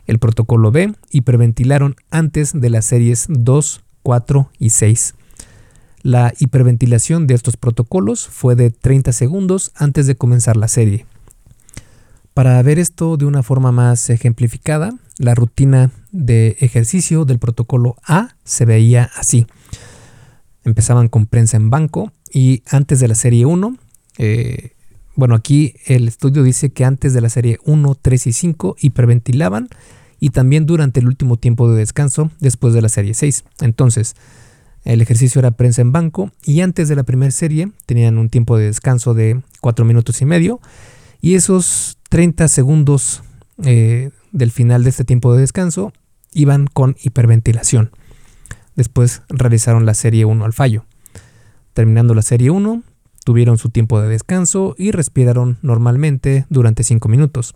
El 0.06 0.20
protocolo 0.20 0.72
B 0.72 0.94
hiperventilaron 1.10 1.96
antes 2.12 2.54
de 2.54 2.70
las 2.70 2.86
series 2.86 3.26
2, 3.28 3.84
4 4.04 4.52
y 4.60 4.70
6. 4.70 5.16
La 6.04 6.32
hiperventilación 6.38 7.26
de 7.26 7.34
estos 7.34 7.58
protocolos 7.58 8.28
fue 8.28 8.56
de 8.56 8.70
30 8.70 9.14
segundos 9.14 9.72
antes 9.74 10.06
de 10.06 10.16
comenzar 10.16 10.58
la 10.58 10.68
serie. 10.68 11.08
Para 12.36 12.62
ver 12.62 12.78
esto 12.78 13.18
de 13.18 13.26
una 13.26 13.42
forma 13.42 13.72
más 13.72 14.12
ejemplificada, 14.12 14.94
la 15.18 15.34
rutina 15.34 15.90
de 16.12 16.56
ejercicio 16.60 17.26
del 17.26 17.40
protocolo 17.40 17.96
A 18.06 18.36
se 18.44 18.66
veía 18.66 19.10
así. 19.16 19.48
Empezaban 20.64 21.08
con 21.08 21.26
prensa 21.26 21.58
en 21.58 21.72
banco 21.72 22.12
y 22.32 22.62
antes 22.70 23.00
de 23.00 23.08
la 23.08 23.16
serie 23.16 23.48
1 23.48 23.78
bueno, 25.16 25.36
aquí 25.36 25.76
el 25.86 26.08
estudio 26.08 26.44
dice 26.44 26.72
que 26.72 26.84
antes 26.86 27.14
de 27.14 27.22
la 27.22 27.30
serie 27.30 27.60
1, 27.66 27.96
3 28.02 28.28
y 28.28 28.34
5 28.34 28.76
hiperventilaban 28.80 29.70
y 30.20 30.30
también 30.30 30.66
durante 30.66 31.00
el 31.00 31.08
último 31.08 31.38
tiempo 31.38 31.70
de 31.70 31.78
descanso 31.78 32.32
después 32.40 32.74
de 32.74 32.82
la 32.82 32.90
serie 32.90 33.14
6. 33.14 33.46
Entonces, 33.62 34.16
el 34.84 35.02
ejercicio 35.02 35.40
era 35.40 35.52
prensa 35.52 35.82
en 35.82 35.92
banco 35.92 36.32
y 36.44 36.62
antes 36.62 36.90
de 36.90 36.96
la 36.96 37.04
primera 37.04 37.32
serie 37.32 37.72
tenían 37.86 38.18
un 38.18 38.30
tiempo 38.30 38.58
de 38.58 38.66
descanso 38.66 39.14
de 39.14 39.42
4 39.62 39.86
minutos 39.86 40.22
y 40.22 40.26
medio 40.26 40.60
y 41.22 41.36
esos 41.36 41.98
30 42.10 42.48
segundos 42.48 43.24
eh, 43.64 44.12
del 44.32 44.52
final 44.52 44.84
de 44.84 44.90
este 44.90 45.06
tiempo 45.06 45.34
de 45.34 45.42
descanso 45.42 45.94
iban 46.34 46.68
con 46.68 46.96
hiperventilación. 47.02 47.92
Después 48.76 49.24
realizaron 49.30 49.86
la 49.86 49.94
serie 49.94 50.26
1 50.26 50.44
al 50.44 50.54
fallo. 50.54 50.86
Terminando 51.74 52.14
la 52.14 52.22
serie 52.22 52.52
1, 52.52 52.84
Tuvieron 53.26 53.58
su 53.58 53.70
tiempo 53.70 54.00
de 54.00 54.08
descanso 54.08 54.76
y 54.78 54.92
respiraron 54.92 55.58
normalmente 55.64 56.46
durante 56.50 56.84
5 56.84 57.10
minutos. 57.10 57.56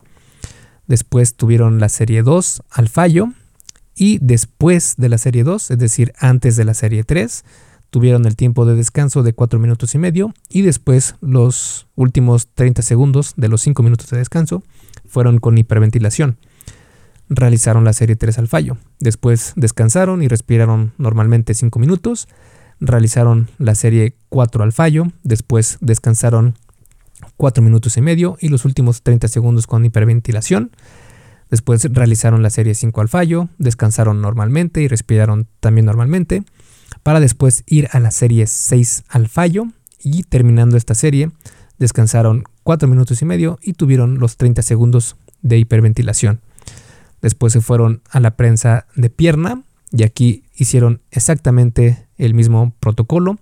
Después 0.87 1.35
tuvieron 1.35 1.79
la 1.79 1.89
serie 1.89 2.23
2 2.23 2.63
al 2.71 2.89
fallo 2.89 3.29
y 3.95 4.17
después 4.19 4.95
de 4.97 5.09
la 5.09 5.19
serie 5.19 5.43
2, 5.43 5.69
es 5.69 5.77
decir, 5.77 6.11
antes 6.17 6.55
de 6.55 6.65
la 6.65 6.73
serie 6.73 7.03
3, 7.03 7.45
tuvieron 7.91 8.25
el 8.25 8.35
tiempo 8.35 8.65
de 8.65 8.73
descanso 8.73 9.21
de 9.21 9.33
4 9.33 9.59
minutos 9.59 9.93
y 9.93 9.99
medio 9.99 10.33
y 10.49 10.63
después 10.63 11.13
los 11.21 11.87
últimos 11.95 12.47
30 12.55 12.81
segundos 12.81 13.33
de 13.37 13.49
los 13.49 13.61
5 13.61 13.83
minutos 13.83 14.09
de 14.09 14.17
descanso 14.17 14.63
fueron 15.05 15.37
con 15.37 15.55
hiperventilación. 15.55 16.37
Realizaron 17.29 17.83
la 17.83 17.93
serie 17.93 18.15
3 18.15 18.39
al 18.39 18.47
fallo. 18.47 18.77
Después 18.99 19.53
descansaron 19.55 20.23
y 20.23 20.27
respiraron 20.27 20.93
normalmente 20.97 21.53
5 21.53 21.77
minutos 21.77 22.27
realizaron 22.79 23.49
la 23.57 23.75
serie 23.75 24.15
4 24.29 24.63
al 24.63 24.71
fallo, 24.71 25.11
después 25.23 25.77
descansaron 25.81 26.55
4 27.37 27.63
minutos 27.63 27.97
y 27.97 28.01
medio 28.01 28.37
y 28.39 28.49
los 28.49 28.65
últimos 28.65 29.01
30 29.01 29.27
segundos 29.27 29.67
con 29.67 29.85
hiperventilación. 29.85 30.71
Después 31.49 31.83
realizaron 31.91 32.43
la 32.43 32.49
serie 32.49 32.75
5 32.75 33.01
al 33.01 33.09
fallo, 33.09 33.49
descansaron 33.57 34.21
normalmente 34.21 34.81
y 34.81 34.87
respiraron 34.87 35.47
también 35.59 35.85
normalmente, 35.85 36.43
para 37.03 37.19
después 37.19 37.63
ir 37.65 37.89
a 37.91 37.99
la 37.99 38.11
serie 38.11 38.47
6 38.47 39.03
al 39.09 39.27
fallo 39.27 39.65
y 40.01 40.23
terminando 40.23 40.77
esta 40.77 40.95
serie 40.95 41.31
descansaron 41.77 42.43
4 42.63 42.87
minutos 42.87 43.21
y 43.21 43.25
medio 43.25 43.57
y 43.61 43.73
tuvieron 43.73 44.19
los 44.19 44.37
30 44.37 44.61
segundos 44.61 45.15
de 45.41 45.57
hiperventilación. 45.57 46.41
Después 47.21 47.53
se 47.53 47.61
fueron 47.61 48.01
a 48.09 48.19
la 48.19 48.35
prensa 48.35 48.85
de 48.95 49.09
pierna 49.09 49.63
y 49.91 50.03
aquí 50.03 50.43
hicieron 50.55 51.01
exactamente 51.11 52.05
el 52.19 52.35
mismo 52.35 52.73
protocolo, 52.79 53.39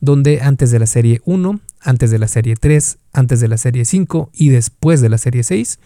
donde 0.00 0.40
antes 0.40 0.70
de 0.70 0.78
la 0.78 0.86
serie 0.86 1.20
1, 1.24 1.60
antes 1.82 2.10
de 2.10 2.18
la 2.18 2.28
serie 2.28 2.56
3, 2.56 2.98
antes 3.12 3.40
de 3.40 3.48
la 3.48 3.58
serie 3.58 3.84
5 3.84 4.30
y 4.32 4.48
después 4.48 5.02
de 5.02 5.10
la 5.10 5.18
serie 5.18 5.42
6, 5.42 5.78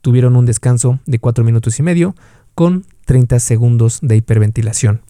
tuvieron 0.00 0.36
un 0.36 0.46
descanso 0.46 1.00
de 1.06 1.18
4 1.18 1.44
minutos 1.44 1.78
y 1.80 1.82
medio 1.82 2.14
con 2.54 2.86
30 3.06 3.40
segundos 3.40 3.98
de 4.02 4.16
hiperventilación. 4.16 5.02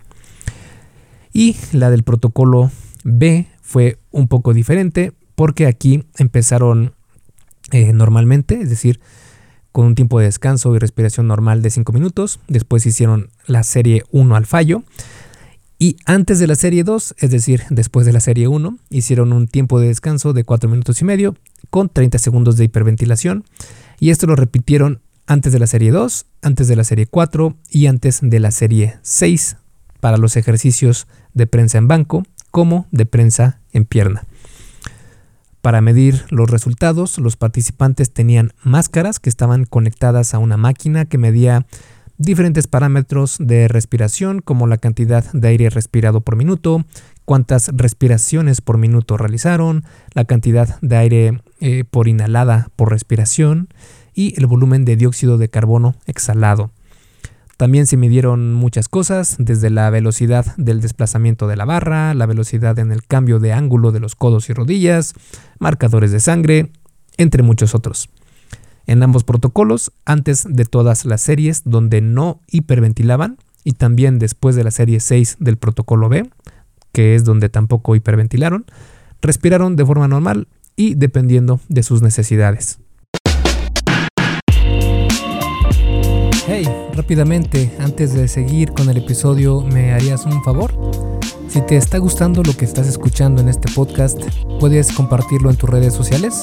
Y 1.32 1.56
la 1.72 1.90
del 1.90 2.02
protocolo 2.02 2.70
B 3.04 3.46
fue 3.60 3.98
un 4.10 4.26
poco 4.26 4.54
diferente 4.54 5.12
porque 5.34 5.66
aquí 5.66 6.04
empezaron 6.16 6.94
eh, 7.72 7.92
normalmente, 7.92 8.60
es 8.60 8.70
decir, 8.70 9.00
con 9.70 9.84
un 9.86 9.94
tiempo 9.94 10.18
de 10.18 10.24
descanso 10.24 10.74
y 10.74 10.78
respiración 10.78 11.26
normal 11.26 11.60
de 11.60 11.68
5 11.68 11.92
minutos. 11.92 12.40
Después 12.48 12.86
hicieron 12.86 13.28
la 13.46 13.62
serie 13.62 14.02
1 14.10 14.34
al 14.34 14.46
fallo. 14.46 14.82
Y 15.78 15.96
antes 16.06 16.38
de 16.38 16.46
la 16.46 16.54
serie 16.54 16.84
2, 16.84 17.16
es 17.18 17.30
decir, 17.30 17.64
después 17.68 18.06
de 18.06 18.12
la 18.12 18.20
serie 18.20 18.48
1, 18.48 18.78
hicieron 18.90 19.32
un 19.32 19.46
tiempo 19.46 19.78
de 19.78 19.88
descanso 19.88 20.32
de 20.32 20.44
4 20.44 20.70
minutos 20.70 21.00
y 21.02 21.04
medio 21.04 21.36
con 21.68 21.90
30 21.90 22.18
segundos 22.18 22.56
de 22.56 22.64
hiperventilación. 22.64 23.44
Y 24.00 24.10
esto 24.10 24.26
lo 24.26 24.36
repitieron 24.36 25.00
antes 25.26 25.52
de 25.52 25.58
la 25.58 25.66
serie 25.66 25.90
2, 25.90 26.26
antes 26.42 26.68
de 26.68 26.76
la 26.76 26.84
serie 26.84 27.06
4 27.06 27.56
y 27.70 27.86
antes 27.86 28.20
de 28.22 28.40
la 28.40 28.52
serie 28.52 28.98
6 29.02 29.56
para 30.00 30.16
los 30.16 30.36
ejercicios 30.36 31.06
de 31.34 31.46
prensa 31.46 31.78
en 31.78 31.88
banco 31.88 32.22
como 32.50 32.86
de 32.90 33.04
prensa 33.06 33.60
en 33.72 33.84
pierna. 33.84 34.24
Para 35.60 35.80
medir 35.80 36.24
los 36.30 36.48
resultados, 36.48 37.18
los 37.18 37.36
participantes 37.36 38.12
tenían 38.12 38.52
máscaras 38.62 39.18
que 39.18 39.28
estaban 39.28 39.64
conectadas 39.64 40.32
a 40.32 40.38
una 40.38 40.56
máquina 40.56 41.06
que 41.06 41.18
medía 41.18 41.66
diferentes 42.18 42.66
parámetros 42.66 43.36
de 43.38 43.68
respiración 43.68 44.40
como 44.40 44.66
la 44.66 44.78
cantidad 44.78 45.24
de 45.32 45.48
aire 45.48 45.70
respirado 45.70 46.20
por 46.20 46.36
minuto, 46.36 46.84
cuántas 47.24 47.70
respiraciones 47.74 48.60
por 48.60 48.78
minuto 48.78 49.16
realizaron, 49.16 49.84
la 50.14 50.24
cantidad 50.24 50.80
de 50.80 50.96
aire 50.96 51.40
eh, 51.60 51.84
por 51.90 52.08
inhalada 52.08 52.68
por 52.76 52.90
respiración 52.90 53.68
y 54.14 54.34
el 54.38 54.46
volumen 54.46 54.84
de 54.84 54.96
dióxido 54.96 55.38
de 55.38 55.48
carbono 55.48 55.94
exhalado. 56.06 56.70
También 57.56 57.86
se 57.86 57.96
midieron 57.96 58.52
muchas 58.52 58.88
cosas, 58.88 59.36
desde 59.38 59.70
la 59.70 59.88
velocidad 59.88 60.44
del 60.56 60.82
desplazamiento 60.82 61.46
de 61.46 61.56
la 61.56 61.64
barra, 61.64 62.12
la 62.12 62.26
velocidad 62.26 62.78
en 62.78 62.92
el 62.92 63.04
cambio 63.04 63.38
de 63.38 63.54
ángulo 63.54 63.92
de 63.92 64.00
los 64.00 64.14
codos 64.14 64.50
y 64.50 64.52
rodillas, 64.52 65.14
marcadores 65.58 66.12
de 66.12 66.20
sangre, 66.20 66.70
entre 67.16 67.42
muchos 67.42 67.74
otros. 67.74 68.10
En 68.88 69.02
ambos 69.02 69.24
protocolos, 69.24 69.92
antes 70.04 70.46
de 70.48 70.64
todas 70.64 71.04
las 71.04 71.20
series 71.20 71.62
donde 71.64 72.00
no 72.00 72.40
hiperventilaban, 72.46 73.36
y 73.64 73.72
también 73.72 74.20
después 74.20 74.54
de 74.54 74.62
la 74.62 74.70
serie 74.70 75.00
6 75.00 75.38
del 75.40 75.56
protocolo 75.56 76.08
B, 76.08 76.30
que 76.92 77.16
es 77.16 77.24
donde 77.24 77.48
tampoco 77.48 77.96
hiperventilaron, 77.96 78.64
respiraron 79.20 79.74
de 79.74 79.84
forma 79.84 80.06
normal 80.06 80.46
y 80.76 80.94
dependiendo 80.94 81.58
de 81.68 81.82
sus 81.82 82.00
necesidades. 82.00 82.78
Hey, 86.46 86.68
rápidamente, 86.94 87.72
antes 87.80 88.14
de 88.14 88.28
seguir 88.28 88.70
con 88.70 88.88
el 88.88 88.98
episodio, 88.98 89.62
¿me 89.62 89.94
harías 89.94 90.24
un 90.26 90.44
favor? 90.44 90.72
Si 91.48 91.60
te 91.60 91.76
está 91.76 91.98
gustando 91.98 92.44
lo 92.44 92.56
que 92.56 92.64
estás 92.64 92.86
escuchando 92.86 93.42
en 93.42 93.48
este 93.48 93.68
podcast, 93.72 94.20
puedes 94.60 94.92
compartirlo 94.92 95.50
en 95.50 95.56
tus 95.56 95.68
redes 95.68 95.92
sociales. 95.92 96.42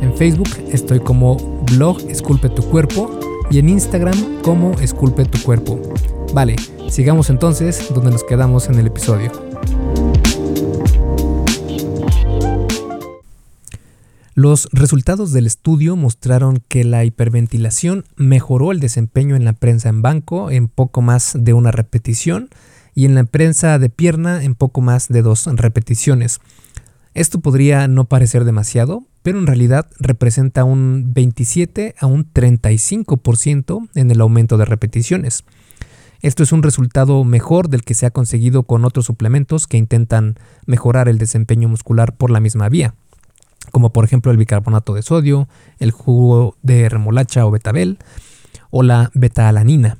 En 0.00 0.14
Facebook 0.16 0.48
estoy 0.70 1.00
como 1.00 1.36
blog 1.72 2.00
Esculpe 2.08 2.48
tu 2.48 2.62
cuerpo 2.62 3.18
y 3.50 3.58
en 3.58 3.68
Instagram 3.68 4.42
como 4.42 4.72
Esculpe 4.80 5.24
tu 5.24 5.42
cuerpo. 5.42 5.80
Vale, 6.32 6.56
sigamos 6.88 7.30
entonces 7.30 7.92
donde 7.92 8.10
nos 8.10 8.22
quedamos 8.22 8.68
en 8.68 8.78
el 8.78 8.86
episodio. 8.86 9.32
Los 14.34 14.68
resultados 14.70 15.32
del 15.32 15.46
estudio 15.46 15.96
mostraron 15.96 16.62
que 16.68 16.84
la 16.84 17.04
hiperventilación 17.04 18.04
mejoró 18.14 18.70
el 18.70 18.78
desempeño 18.78 19.34
en 19.34 19.44
la 19.44 19.52
prensa 19.52 19.88
en 19.88 20.00
banco 20.00 20.52
en 20.52 20.68
poco 20.68 21.02
más 21.02 21.32
de 21.34 21.54
una 21.54 21.72
repetición 21.72 22.50
y 22.94 23.04
en 23.04 23.16
la 23.16 23.24
prensa 23.24 23.80
de 23.80 23.90
pierna 23.90 24.44
en 24.44 24.54
poco 24.54 24.80
más 24.80 25.08
de 25.08 25.22
dos 25.22 25.46
repeticiones. 25.46 26.38
Esto 27.14 27.40
podría 27.40 27.88
no 27.88 28.04
parecer 28.04 28.44
demasiado, 28.44 29.07
pero 29.22 29.38
en 29.38 29.46
realidad 29.46 29.86
representa 29.98 30.64
un 30.64 31.12
27 31.12 31.94
a 31.98 32.06
un 32.06 32.32
35% 32.32 33.88
en 33.94 34.10
el 34.10 34.20
aumento 34.20 34.56
de 34.56 34.64
repeticiones. 34.64 35.44
Esto 36.20 36.42
es 36.42 36.52
un 36.52 36.62
resultado 36.62 37.22
mejor 37.24 37.68
del 37.68 37.84
que 37.84 37.94
se 37.94 38.06
ha 38.06 38.10
conseguido 38.10 38.64
con 38.64 38.84
otros 38.84 39.06
suplementos 39.06 39.66
que 39.66 39.76
intentan 39.76 40.36
mejorar 40.66 41.08
el 41.08 41.18
desempeño 41.18 41.68
muscular 41.68 42.16
por 42.16 42.30
la 42.30 42.40
misma 42.40 42.68
vía 42.68 42.94
como 43.70 43.92
por 43.92 44.04
ejemplo 44.04 44.30
el 44.30 44.38
bicarbonato 44.38 44.94
de 44.94 45.02
sodio, 45.02 45.48
el 45.78 45.90
jugo 45.90 46.56
de 46.62 46.88
remolacha 46.88 47.46
o 47.46 47.50
betabel 47.50 47.98
o 48.70 48.82
la 48.82 49.10
beta-alanina. 49.14 49.98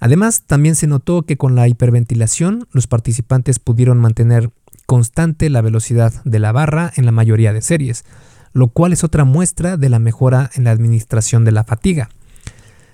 Además, 0.00 0.42
también 0.46 0.76
se 0.76 0.86
notó 0.86 1.22
que 1.22 1.36
con 1.36 1.54
la 1.54 1.68
hiperventilación 1.68 2.66
los 2.72 2.86
participantes 2.86 3.58
pudieron 3.58 3.98
mantener 3.98 4.50
constante 4.86 5.50
la 5.50 5.60
velocidad 5.60 6.12
de 6.24 6.38
la 6.38 6.52
barra 6.52 6.90
en 6.96 7.04
la 7.04 7.12
mayoría 7.12 7.52
de 7.52 7.60
series, 7.60 8.04
lo 8.52 8.68
cual 8.68 8.92
es 8.92 9.04
otra 9.04 9.24
muestra 9.24 9.76
de 9.76 9.88
la 9.88 9.98
mejora 9.98 10.50
en 10.54 10.64
la 10.64 10.70
administración 10.70 11.44
de 11.44 11.52
la 11.52 11.64
fatiga. 11.64 12.08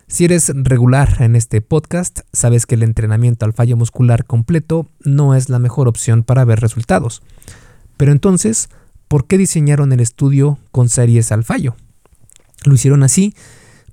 Si 0.08 0.24
eres 0.24 0.52
regular 0.54 1.16
en 1.20 1.34
este 1.34 1.60
podcast, 1.60 2.20
sabes 2.32 2.64
que 2.66 2.76
el 2.76 2.84
entrenamiento 2.84 3.44
al 3.44 3.52
fallo 3.52 3.76
muscular 3.76 4.24
completo 4.24 4.88
no 5.02 5.34
es 5.34 5.48
la 5.48 5.58
mejor 5.58 5.88
opción 5.88 6.22
para 6.22 6.44
ver 6.44 6.60
resultados. 6.60 7.22
Pero 7.96 8.12
entonces, 8.12 8.68
¿por 9.08 9.26
qué 9.26 9.36
diseñaron 9.36 9.92
el 9.92 10.00
estudio 10.00 10.58
con 10.70 10.88
series 10.88 11.32
al 11.32 11.42
fallo? 11.42 11.74
Lo 12.64 12.74
hicieron 12.74 13.02
así 13.02 13.34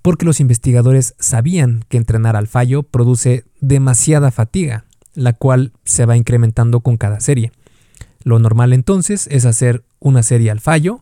porque 0.03 0.25
los 0.25 0.39
investigadores 0.39 1.15
sabían 1.17 1.86
que 1.88 1.98
entrenar 1.98 2.36
al 2.36 2.48
fallo 2.48 2.84
produce 2.84 3.46
demasiada 3.62 4.32
fatiga, 4.32 4.86
la 5.15 5.34
cual 5.34 5.72
se 5.86 6.05
va 6.05 6.17
incrementando 6.17 6.82
con 6.82 6.98
cada 6.98 7.22
serie. 7.22 7.51
Lo 8.24 8.38
normal 8.38 8.74
entonces 8.74 9.27
es 9.32 9.46
hacer 9.46 9.84
una 10.00 10.22
serie 10.22 10.51
al 10.51 10.60
fallo 10.60 11.01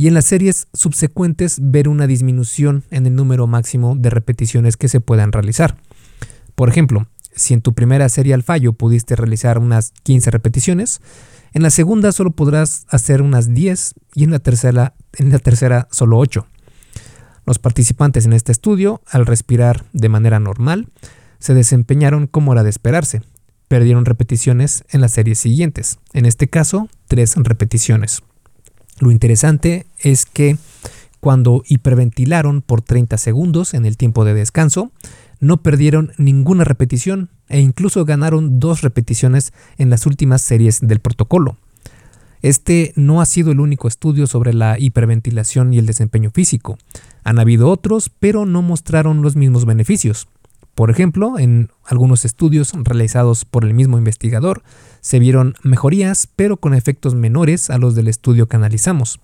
y 0.00 0.08
en 0.08 0.14
las 0.14 0.24
series 0.24 0.66
subsecuentes 0.72 1.58
ver 1.60 1.86
una 1.86 2.06
disminución 2.06 2.84
en 2.90 3.04
el 3.04 3.14
número 3.14 3.46
máximo 3.46 3.96
de 3.98 4.08
repeticiones 4.08 4.78
que 4.78 4.88
se 4.88 5.00
puedan 5.00 5.30
realizar. 5.30 5.76
Por 6.54 6.70
ejemplo, 6.70 7.06
si 7.36 7.52
en 7.52 7.60
tu 7.60 7.74
primera 7.74 8.08
serie 8.08 8.32
al 8.32 8.42
fallo 8.42 8.72
pudiste 8.72 9.14
realizar 9.14 9.58
unas 9.58 9.92
15 10.04 10.30
repeticiones, 10.30 11.02
en 11.52 11.62
la 11.62 11.68
segunda 11.68 12.12
solo 12.12 12.30
podrás 12.30 12.86
hacer 12.88 13.20
unas 13.20 13.52
10 13.52 13.92
y 14.14 14.24
en 14.24 14.30
la 14.30 14.38
tercera, 14.38 14.94
en 15.18 15.28
la 15.32 15.38
tercera 15.38 15.86
solo 15.90 16.16
8. 16.16 16.46
Los 17.44 17.58
participantes 17.58 18.24
en 18.24 18.32
este 18.32 18.52
estudio, 18.52 19.02
al 19.06 19.26
respirar 19.26 19.84
de 19.92 20.08
manera 20.08 20.40
normal, 20.40 20.88
se 21.40 21.52
desempeñaron 21.52 22.26
como 22.26 22.54
era 22.54 22.62
de 22.62 22.70
esperarse. 22.70 23.20
Perdieron 23.68 24.06
repeticiones 24.06 24.82
en 24.88 25.02
las 25.02 25.12
series 25.12 25.38
siguientes, 25.40 25.98
en 26.14 26.24
este 26.24 26.48
caso, 26.48 26.88
tres 27.06 27.34
repeticiones. 27.36 28.22
Lo 29.00 29.10
interesante 29.10 29.86
es 29.98 30.26
que 30.26 30.58
cuando 31.20 31.62
hiperventilaron 31.66 32.60
por 32.60 32.82
30 32.82 33.16
segundos 33.18 33.74
en 33.74 33.86
el 33.86 33.96
tiempo 33.96 34.24
de 34.24 34.34
descanso, 34.34 34.92
no 35.40 35.62
perdieron 35.62 36.12
ninguna 36.18 36.64
repetición 36.64 37.30
e 37.48 37.60
incluso 37.60 38.04
ganaron 38.04 38.60
dos 38.60 38.82
repeticiones 38.82 39.52
en 39.78 39.88
las 39.88 40.04
últimas 40.04 40.42
series 40.42 40.80
del 40.80 41.00
protocolo. 41.00 41.56
Este 42.42 42.92
no 42.94 43.22
ha 43.22 43.26
sido 43.26 43.52
el 43.52 43.60
único 43.60 43.88
estudio 43.88 44.26
sobre 44.26 44.52
la 44.52 44.78
hiperventilación 44.78 45.72
y 45.72 45.78
el 45.78 45.86
desempeño 45.86 46.30
físico. 46.30 46.78
Han 47.24 47.38
habido 47.38 47.70
otros, 47.70 48.10
pero 48.10 48.44
no 48.44 48.60
mostraron 48.60 49.22
los 49.22 49.34
mismos 49.34 49.64
beneficios. 49.64 50.28
Por 50.80 50.90
ejemplo, 50.90 51.38
en 51.38 51.68
algunos 51.84 52.24
estudios 52.24 52.72
realizados 52.72 53.44
por 53.44 53.66
el 53.66 53.74
mismo 53.74 53.98
investigador, 53.98 54.62
se 55.02 55.18
vieron 55.18 55.54
mejorías, 55.62 56.26
pero 56.36 56.56
con 56.56 56.72
efectos 56.72 57.14
menores 57.14 57.68
a 57.68 57.76
los 57.76 57.94
del 57.94 58.08
estudio 58.08 58.48
que 58.48 58.56
analizamos. 58.56 59.20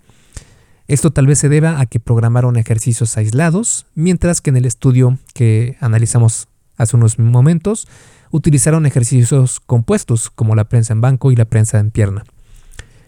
Esto 0.86 1.14
tal 1.14 1.26
vez 1.26 1.38
se 1.38 1.48
deba 1.48 1.80
a 1.80 1.86
que 1.86 1.98
programaron 1.98 2.58
ejercicios 2.58 3.16
aislados, 3.16 3.86
mientras 3.94 4.42
que 4.42 4.50
en 4.50 4.58
el 4.58 4.66
estudio 4.66 5.18
que 5.32 5.78
analizamos 5.80 6.48
hace 6.76 6.94
unos 6.94 7.18
momentos, 7.18 7.88
utilizaron 8.30 8.84
ejercicios 8.84 9.58
compuestos 9.60 10.28
como 10.28 10.56
la 10.56 10.68
prensa 10.68 10.92
en 10.92 11.00
banco 11.00 11.32
y 11.32 11.36
la 11.36 11.46
prensa 11.46 11.78
en 11.78 11.90
pierna. 11.90 12.24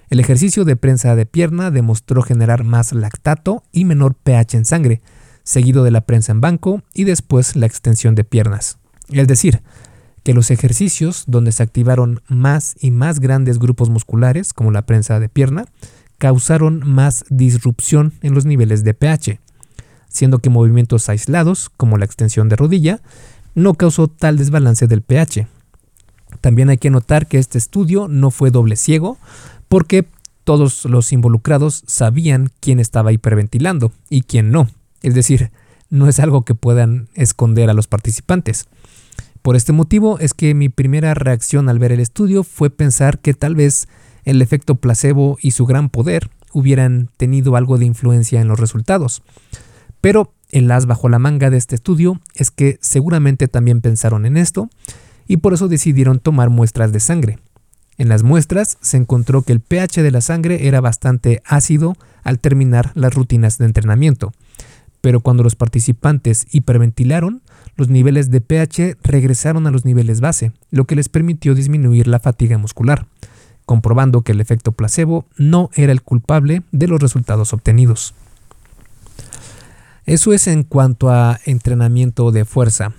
El 0.09 0.20
ejercicio 0.20 0.64
de 0.64 0.75
prensa 0.75 1.14
de 1.16 1.27
pierna 1.27 1.70
demostró 1.70 2.23
generar 2.23 2.64
más 2.64 2.94
lactato 2.94 3.62
y 3.73 3.85
menor 3.85 4.14
pH 4.14 4.57
en 4.57 4.64
sangre, 4.64 5.03
seguido 5.49 5.83
de 5.83 5.91
la 5.91 6.03
prensa 6.03 6.31
en 6.31 6.43
banco 6.43 6.83
y 6.93 7.05
después 7.05 7.57
la 7.57 7.65
extensión 7.65 8.15
de 8.15 8.23
piernas. 8.23 8.77
Es 9.09 9.27
decir, 9.27 9.63
que 10.23 10.35
los 10.35 10.51
ejercicios 10.51 11.25
donde 11.27 11.53
se 11.53 11.63
activaron 11.63 12.21
más 12.29 12.75
y 12.79 12.91
más 12.91 13.19
grandes 13.19 13.59
grupos 13.59 13.89
musculares, 13.89 14.53
como 14.53 14.73
la 14.73 14.85
prensa 14.85 15.19
de 15.21 15.31
pierna, 15.31 15.65
causaron 16.19 16.83
más 16.85 17.25
disrupción 17.31 18.13
en 18.21 18.35
los 18.35 18.45
niveles 18.45 18.85
de 18.85 18.93
pH, 18.93 19.41
siendo 20.11 20.41
que 20.41 20.51
movimientos 20.51 21.09
aislados, 21.09 21.71
como 21.79 21.97
la 21.97 22.05
extensión 22.05 22.51
de 22.51 22.57
rodilla, 22.57 23.01
no 23.55 23.73
causó 23.73 24.07
tal 24.07 24.37
desbalance 24.37 24.87
del 24.87 25.01
pH. 25.01 25.47
También 26.43 26.69
hay 26.69 26.77
que 26.77 26.91
notar 26.91 27.27
que 27.27 27.39
este 27.39 27.57
estudio 27.57 28.07
no 28.07 28.31
fue 28.31 28.51
doble 28.51 28.77
ciego, 28.77 29.17
porque 29.69 30.07
todos 30.45 30.85
los 30.85 31.11
involucrados 31.11 31.85
sabían 31.87 32.51
quién 32.61 32.81
estaba 32.81 33.13
hiperventilando 33.13 33.93
y 34.11 34.23
quién 34.23 34.51
no. 34.51 34.69
Es 35.03 35.15
decir, 35.15 35.51
no 35.91 36.09
es 36.09 36.19
algo 36.21 36.45
que 36.45 36.55
puedan 36.55 37.09
esconder 37.15 37.71
a 37.71 37.75
los 37.75 37.87
participantes. 37.87 38.67
Por 39.43 39.57
este 39.57 39.73
motivo 39.73 40.19
es 40.19 40.35
que 40.35 40.55
mi 40.55 40.69
primera 40.69 41.15
reacción 41.15 41.69
al 41.69 41.79
ver 41.79 41.93
el 41.93 42.01
estudio 42.01 42.45
fue 42.45 42.71
pensar 42.71 43.19
que 43.19 43.35
tal 43.35 43.55
vez 43.55 43.89
el 44.25 44.43
efecto 44.43 44.75
placebo 44.75 45.39
y 45.41 45.53
su 45.53 45.65
gran 45.65 45.89
poder 45.89 46.31
hubieran 46.53 47.09
tenido 47.17 47.57
algo 47.57 47.79
de 47.79 47.87
influencia 47.87 48.41
en 48.41 48.49
los 48.49 48.61
resultados. 48.61 49.23
Pero 50.01 50.33
el 50.51 50.71
as 50.71 50.87
bajo 50.87 51.09
la 51.09 51.19
manga 51.19 51.51
de 51.51 51.57
este 51.57 51.75
estudio 51.75 52.21
es 52.35 52.51
que 52.51 52.79
seguramente 52.81 53.49
también 53.49 53.81
pensaron 53.81 54.27
en 54.27 54.37
esto 54.37 54.69
y 55.27 55.39
por 55.39 55.55
eso 55.55 55.69
decidieron 55.69 56.21
tomar 56.21 56.51
muestras 56.51 56.93
de 56.93 57.01
sangre. 57.01 57.39
En 57.99 58.09
las 58.09 58.23
muestras 58.23 58.79
se 58.81 58.97
encontró 58.97 59.43
que 59.43 59.53
el 59.53 59.61
pH 59.61 60.03
de 60.03 60.11
la 60.11 60.21
sangre 60.21 60.69
era 60.69 60.81
bastante 60.81 61.43
ácido 61.45 61.97
al 62.23 62.39
terminar 62.39 62.93
las 62.95 63.13
rutinas 63.13 63.59
de 63.59 63.67
entrenamiento, 63.67 64.33
pero 65.09 65.21
cuando 65.21 65.42
los 65.42 65.57
participantes 65.57 66.47
hiperventilaron, 66.53 67.40
los 67.77 67.88
niveles 67.88 68.31
de 68.31 68.42
pH 68.42 68.99
regresaron 69.03 69.66
a 69.66 69.71
los 69.71 69.87
niveles 69.87 70.21
base, 70.21 70.53
lo 70.71 70.85
que 70.85 70.97
les 70.97 71.09
permitió 71.09 71.55
disminuir 71.55 72.07
la 72.09 72.21
fatiga 72.21 72.59
muscular 72.59 73.07
comprobando 73.64 74.21
que 74.21 74.33
el 74.33 74.42
efecto 74.42 74.73
placebo 74.73 75.25
no 75.38 75.71
era 75.75 75.92
el 75.92 76.03
culpable 76.03 76.62
de 76.73 76.88
los 76.88 77.01
resultados 77.01 77.55
obtenidos. 77.55 78.12
Eso 80.05 80.35
es 80.35 80.47
en 80.47 80.62
cuanto 80.62 81.09
a 81.09 81.40
entrenamiento 81.47 82.31
de 82.31 82.44
fuerza, 82.44 82.92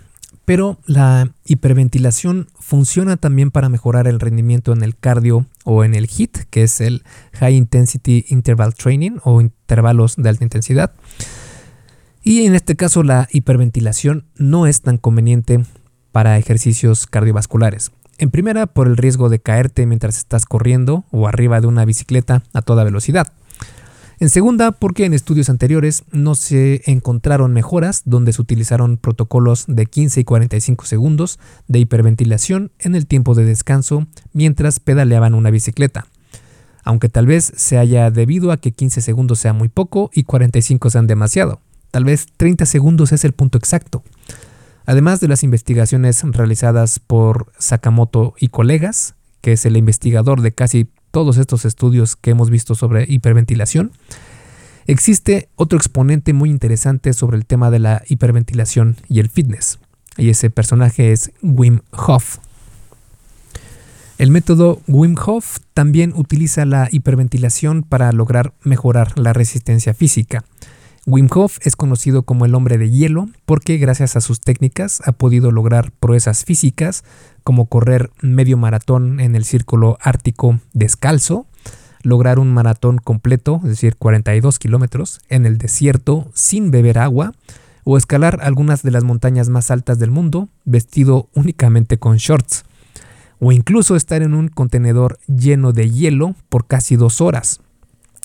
pero 0.45 0.80
la 0.88 1.30
hiperventilación 1.45 2.48
funciona 2.60 3.17
también 3.17 3.52
para 3.52 3.69
mejorar 3.69 4.08
el 4.08 4.19
rendimiento 4.19 4.74
en 4.74 4.82
el 4.82 4.98
cardio 4.98 5.45
o 5.63 5.84
en 5.84 5.93
el 5.93 6.08
HIT, 6.08 6.39
que 6.50 6.63
es 6.63 6.82
el 6.82 7.04
High 7.34 7.56
Intensity 7.56 8.26
Interval 8.30 8.74
Training 8.74 9.19
o 9.24 9.41
intervalos 9.41 10.15
de 10.15 10.28
alta 10.28 10.43
intensidad. 10.43 10.91
Y 12.30 12.46
en 12.46 12.54
este 12.54 12.76
caso 12.76 13.02
la 13.02 13.28
hiperventilación 13.32 14.28
no 14.38 14.68
es 14.68 14.84
tan 14.84 15.00
conveniente 15.00 15.65
para 16.12 16.38
ejercicios 16.38 17.08
cardiovasculares. 17.08 17.92
En 18.20 18.30
primera, 18.30 18.68
por 18.68 18.86
el 18.86 18.98
riesgo 18.98 19.30
de 19.30 19.39
caerte 19.39 19.88
mientras 19.88 20.18
estás 20.18 20.46
corriendo 20.46 21.06
o 21.10 21.28
arriba 21.28 21.60
de 21.60 21.65
una 21.65 21.86
bicicleta 21.86 22.44
a 22.54 22.62
toda 22.62 22.84
velocidad. 22.84 23.34
En 24.20 24.30
segunda, 24.30 24.74
porque 24.74 25.06
en 25.06 25.15
estudios 25.15 25.50
anteriores 25.50 26.04
no 26.12 26.36
se 26.36 26.84
encontraron 26.86 27.52
mejoras 27.52 28.04
donde 28.06 28.32
se 28.32 28.44
utilizaron 28.44 28.98
protocolos 28.98 29.65
de 29.68 29.88
15 29.88 30.20
y 30.20 30.24
45 30.24 30.86
segundos 30.86 31.39
de 31.68 31.80
hiperventilación 31.80 32.72
en 32.78 32.94
el 32.94 33.08
tiempo 33.08 33.34
de 33.34 33.46
descanso 33.46 34.06
mientras 34.34 34.80
pedaleaban 34.80 35.34
una 35.34 35.50
bicicleta. 35.50 36.06
Aunque 36.84 37.10
tal 37.10 37.26
vez 37.26 37.52
se 37.56 37.80
haya 37.80 38.12
debido 38.12 38.52
a 38.52 38.58
que 38.58 38.72
15 38.72 39.02
segundos 39.02 39.39
sea 39.39 39.54
muy 39.54 39.68
poco 39.68 40.12
y 40.13 40.26
45 40.26 40.92
sean 40.92 41.08
demasiado. 41.08 41.60
Tal 41.91 42.04
vez 42.04 42.28
30 42.38 42.65
segundos 42.65 43.12
es 43.12 43.25
el 43.25 43.34
punto 43.34 43.58
exacto. 43.58 44.04
Además 44.86 45.19
de 45.19 45.28
las 45.28 45.43
investigaciones 45.43 46.23
realizadas 46.23 46.99
por 46.99 47.52
Sakamoto 47.58 48.34
y 48.39 48.47
colegas, 48.47 49.15
que 49.41 49.54
es 49.54 49.65
el 49.65 49.78
investigador 49.78 50.41
de 50.41 50.52
casi 50.52 50.88
todos 51.12 51.38
estos 51.38 51.65
estudios 51.65 52.15
que 52.15 52.32
hemos 52.32 52.49
visto 52.49 52.75
sobre 52.75 53.06
hiperventilación, 53.08 53.91
existe 54.88 55.49
otro 55.56 55.78
exponente 55.78 56.34
muy 56.34 56.49
interesante 56.49 57.13
sobre 57.13 57.38
el 57.38 57.45
tema 57.45 57.71
de 57.71 57.80
la 57.80 58.04
hiperventilación 58.08 58.97
y 59.08 59.19
el 59.19 59.30
fitness, 59.30 59.80
y 60.17 60.30
ese 60.30 60.49
personaje 60.49 61.12
es 61.12 61.32
Wim 61.41 61.82
Hof. 61.91 62.38
El 64.17 64.32
método 64.32 64.82
Wim 64.88 65.15
Hof 65.25 65.60
también 65.73 66.13
utiliza 66.15 66.65
la 66.65 66.89
hiperventilación 66.91 67.84
para 67.84 68.12
lograr 68.12 68.54
mejorar 68.63 69.17
la 69.17 69.32
resistencia 69.32 69.93
física. 69.93 70.43
Wim 71.06 71.28
Hof 71.34 71.58
es 71.62 71.76
conocido 71.76 72.24
como 72.24 72.46
el 72.46 72.56
hombre 72.56 72.78
de 72.78 72.90
hielo 72.90 73.30
porque 73.46 73.78
gracias 73.78 74.16
a 74.16 74.22
sus 74.22 74.42
técnicas 74.42 75.02
ha 75.06 75.12
podido 75.12 75.52
lograr 75.52 75.92
proezas 75.92 76.46
físicas 76.46 77.04
como 77.44 77.68
correr 77.68 78.12
medio 78.22 78.58
maratón 78.58 79.20
en 79.20 79.36
el 79.36 79.46
círculo 79.46 79.98
ártico 80.02 80.60
descalzo, 80.74 81.48
lograr 82.04 82.40
un 82.40 82.54
maratón 82.54 82.98
completo, 82.98 83.62
es 83.64 83.70
decir, 83.70 83.96
42 83.96 84.60
kilómetros, 84.60 85.20
en 85.30 85.46
el 85.46 85.58
desierto 85.58 86.30
sin 86.34 86.72
beber 86.72 87.00
agua, 87.00 87.34
o 87.84 87.98
escalar 87.98 88.40
algunas 88.44 88.84
de 88.84 88.92
las 88.92 89.04
montañas 89.04 89.50
más 89.50 89.72
altas 89.72 89.98
del 90.00 90.12
mundo 90.12 90.50
vestido 90.64 91.30
únicamente 91.34 91.98
con 91.98 92.18
shorts 92.18 92.66
o 93.40 93.52
incluso 93.52 93.96
estar 93.96 94.22
en 94.22 94.34
un 94.34 94.50
contenedor 94.50 95.18
lleno 95.28 95.72
de 95.72 95.90
hielo 95.90 96.36
por 96.50 96.68
casi 96.68 96.96
dos 96.96 97.22
horas. 97.22 97.62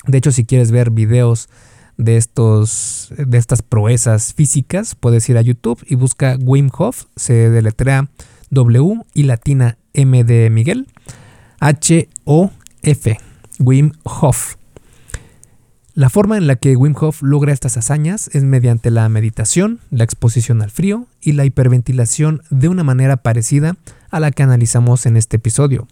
De 0.05 0.17
hecho, 0.17 0.31
si 0.31 0.45
quieres 0.45 0.71
ver 0.71 0.91
videos 0.91 1.49
de, 1.97 2.17
estos, 2.17 3.13
de 3.17 3.37
estas 3.37 3.61
proezas 3.61 4.33
físicas, 4.33 4.95
puedes 4.95 5.27
ir 5.29 5.37
a 5.37 5.41
YouTube 5.41 5.83
y 5.87 5.95
busca 5.95 6.37
Wim 6.39 6.69
Hof, 6.77 7.05
se 7.15 7.49
deletrea 7.49 8.09
W 8.49 9.05
y 9.13 9.23
latina 9.23 9.77
M 9.93 10.23
de 10.23 10.49
Miguel, 10.49 10.87
H-O-F, 11.59 13.17
Wim 13.59 13.91
Hof. 14.03 14.55
La 15.93 16.09
forma 16.09 16.37
en 16.37 16.45
la 16.45 16.57
que 16.57 16.75
Wim 16.75 16.93
Hof 16.99 17.21
logra 17.21 17.53
estas 17.53 17.77
hazañas 17.77 18.29
es 18.33 18.43
mediante 18.43 18.91
la 18.91 19.07
meditación, 19.07 19.79
la 19.91 20.03
exposición 20.03 20.61
al 20.61 20.69
frío 20.69 21.07
y 21.21 21.31
la 21.31 21.45
hiperventilación 21.45 22.41
de 22.49 22.67
una 22.67 22.83
manera 22.83 23.15
parecida 23.17 23.77
a 24.11 24.19
la 24.19 24.31
que 24.31 24.43
analizamos 24.43 25.05
en 25.05 25.15
este 25.15 25.37
episodio. 25.37 25.87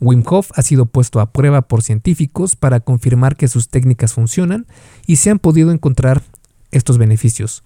Wim 0.00 0.22
Hof 0.26 0.50
ha 0.54 0.62
sido 0.62 0.86
puesto 0.86 1.20
a 1.20 1.32
prueba 1.32 1.62
por 1.62 1.82
científicos 1.82 2.56
para 2.56 2.80
confirmar 2.80 3.36
que 3.36 3.48
sus 3.48 3.68
técnicas 3.68 4.14
funcionan 4.14 4.66
y 5.06 5.16
se 5.16 5.30
han 5.30 5.38
podido 5.38 5.70
encontrar 5.70 6.22
estos 6.70 6.98
beneficios. 6.98 7.62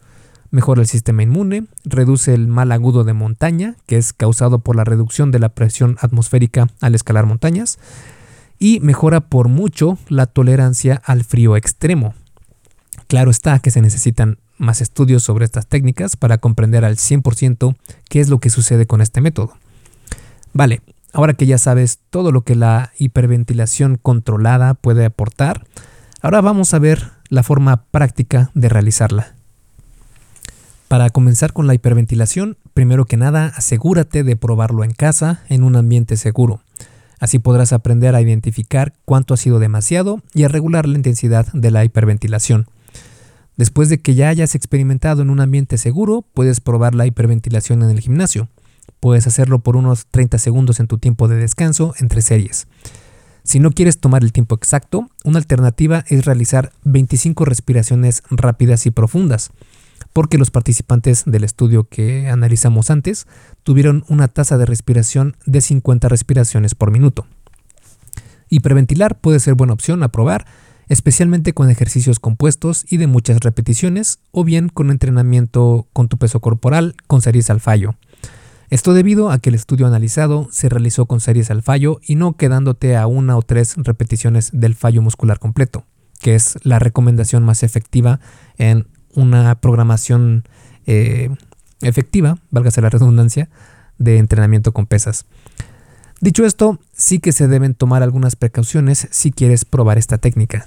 Mejora 0.51 0.83
el 0.83 0.87
sistema 0.87 1.23
inmune, 1.23 1.67
reduce 1.85 2.35
el 2.35 2.47
mal 2.49 2.71
agudo 2.73 3.05
de 3.05 3.13
montaña, 3.13 3.77
que 3.87 3.97
es 3.97 4.13
causado 4.13 4.61
por 4.61 4.77
la 4.77 4.85
reducción 4.85 5.31
de 5.31 5.39
la 5.39 5.49
presión 5.49 5.97
atmosférica 6.01 6.69
al 6.81 6.95
escalar 6.95 7.27
montañas, 7.27 7.79
y 8.59 8.81
mejora 8.81 9.21
por 9.21 9.49
mucho 9.49 9.99
la 10.09 10.27
tolerancia 10.27 11.01
al 11.05 11.25
frío 11.25 11.57
extremo. 11.57 12.15
Claro 13.09 13.31
está 13.31 13.59
que 13.59 13.71
se 13.71 13.81
necesitan 13.81 14.39
más 14.59 14.81
estudios 14.81 15.23
sobre 15.23 15.45
estas 15.45 15.67
técnicas 15.67 16.17
para 16.17 16.39
comprender 16.39 16.85
al 16.85 16.97
100% 16.97 17.77
qué 18.09 18.21
es 18.21 18.29
lo 18.29 18.39
que 18.39 18.51
sucede 18.51 18.87
con 18.87 19.01
este 19.01 19.21
método. 19.21 19.55
Vale, 20.53 20.81
ahora 21.15 21.35
que 21.35 21.47
ya 21.47 21.57
sabes 21.57 22.01
todo 22.11 22.33
lo 22.33 22.43
que 22.43 22.57
la 22.57 22.93
hiperventilación 22.99 23.97
controlada 23.97 24.75
puede 24.75 25.07
aportar, 25.07 25.65
ahora 26.21 26.41
vamos 26.41 26.75
a 26.75 26.79
ver 26.79 27.13
la 27.31 27.43
forma 27.43 27.85
práctica 27.85 28.51
de 28.55 28.69
realizarla. 28.69 29.35
Para 30.89 31.09
comenzar 31.11 31.53
con 31.53 31.67
la 31.67 31.75
hiperventilación, 31.75 32.59
primero 32.75 33.07
que 33.07 33.17
nada 33.17 33.53
asegúrate 33.57 34.23
de 34.25 34.37
probarlo 34.37 34.85
en 34.85 34.91
casa 34.91 35.43
en 35.49 35.63
un 35.63 35.77
ambiente 35.77 36.17
seguro. 36.17 36.61
Así 37.21 37.39
podrás 37.39 37.73
aprender 37.73 38.15
a 38.15 38.21
identificar 38.21 38.93
cuánto 39.05 39.35
ha 39.35 39.39
sido 39.39 39.61
demasiado 39.61 40.21
y 40.35 40.43
a 40.43 40.49
regular 40.49 40.87
la 40.87 40.97
intensidad 40.97 41.47
de 41.53 41.71
la 41.71 41.85
hiperventilación. 41.85 42.67
Después 43.57 43.89
de 43.89 43.99
que 44.01 44.15
ya 44.15 44.29
hayas 44.29 44.57
experimentado 44.57 45.23
en 45.23 45.31
un 45.31 45.41
ambiente 45.41 45.79
seguro, 45.79 46.25
puedes 46.35 46.61
probar 46.61 46.95
la 46.95 47.07
hiperventilación 47.07 47.83
en 47.83 47.91
el 47.91 48.01
gimnasio. 48.01 48.49
Puedes 49.01 49.27
hacerlo 49.27 49.61
por 49.61 49.77
unos 49.77 50.07
30 50.07 50.39
segundos 50.39 50.81
en 50.81 50.87
tu 50.87 50.99
tiempo 50.99 51.29
de 51.29 51.37
descanso 51.37 51.95
entre 51.99 52.23
series. 52.23 52.67
Si 53.43 53.61
no 53.61 53.73
quieres 53.73 53.99
tomar 53.99 54.25
el 54.25 54.33
tiempo 54.33 54.55
exacto, 54.55 55.09
una 55.25 55.39
alternativa 55.39 56.05
es 56.09 56.25
realizar 56.25 56.73
25 56.85 57.45
respiraciones 57.45 58.23
rápidas 58.31 58.87
y 58.87 58.91
profundas 58.91 59.51
porque 60.15 60.39
los 60.39 60.51
participantes 60.51 61.25
del 61.27 61.45
estudio 61.45 61.89
que 61.89 62.29
analizamos 62.29 62.91
antes 62.91 63.27
tuvieron 63.65 64.05
una 64.09 64.29
tasa 64.29 64.57
de 64.57 64.65
respiración 64.65 65.37
de 65.45 65.61
50 65.61 66.09
respiraciones 66.09 66.75
por 66.75 66.93
minuto. 66.93 67.27
Hiperventilar 68.49 69.19
puede 69.19 69.41
ser 69.41 69.55
buena 69.55 69.73
opción 69.73 70.03
a 70.05 70.09
probar, 70.09 70.47
especialmente 70.89 71.53
con 71.53 71.69
ejercicios 71.69 72.21
compuestos 72.21 72.87
y 72.89 72.99
de 72.99 73.09
muchas 73.09 73.41
repeticiones, 73.41 74.21
o 74.31 74.45
bien 74.45 74.69
con 74.69 74.91
entrenamiento 74.91 75.89
con 75.93 76.09
tu 76.09 76.17
peso 76.17 76.41
corporal 76.41 76.95
con 77.09 77.21
series 77.21 77.51
al 77.51 77.61
fallo. 77.61 77.97
Esto 78.71 78.95
debido 78.95 79.31
a 79.31 79.39
que 79.39 79.51
el 79.51 79.55
estudio 79.55 79.87
analizado 79.87 80.49
se 80.51 80.69
realizó 80.69 81.07
con 81.07 81.21
series 81.21 81.51
al 81.51 81.63
fallo 81.63 82.01
y 82.03 82.15
no 82.17 82.37
quedándote 82.37 82.97
a 82.97 83.07
una 83.07 83.37
o 83.37 83.43
tres 83.43 83.75
repeticiones 83.77 84.51
del 84.53 84.75
fallo 84.75 85.03
muscular 85.03 85.39
completo, 85.39 85.85
que 86.21 86.35
es 86.35 86.59
la 86.63 86.79
recomendación 86.79 87.43
más 87.45 87.63
efectiva 87.63 88.21
en 88.57 88.89
una 89.15 89.55
programación 89.61 90.45
eh, 90.87 91.31
efectiva, 91.81 92.39
válgase 92.51 92.81
la 92.81 92.91
redundancia, 92.91 93.49
de 93.99 94.19
entrenamiento 94.19 94.73
con 94.73 94.87
pesas. 94.87 95.27
Dicho 96.21 96.45
esto, 96.45 96.81
sí 96.93 97.19
que 97.19 97.33
se 97.33 97.49
deben 97.49 97.75
tomar 97.75 98.03
algunas 98.03 98.35
precauciones 98.37 99.09
si 99.11 99.31
quieres 99.31 99.65
probar 99.65 99.99
esta 99.99 100.19
técnica. 100.19 100.67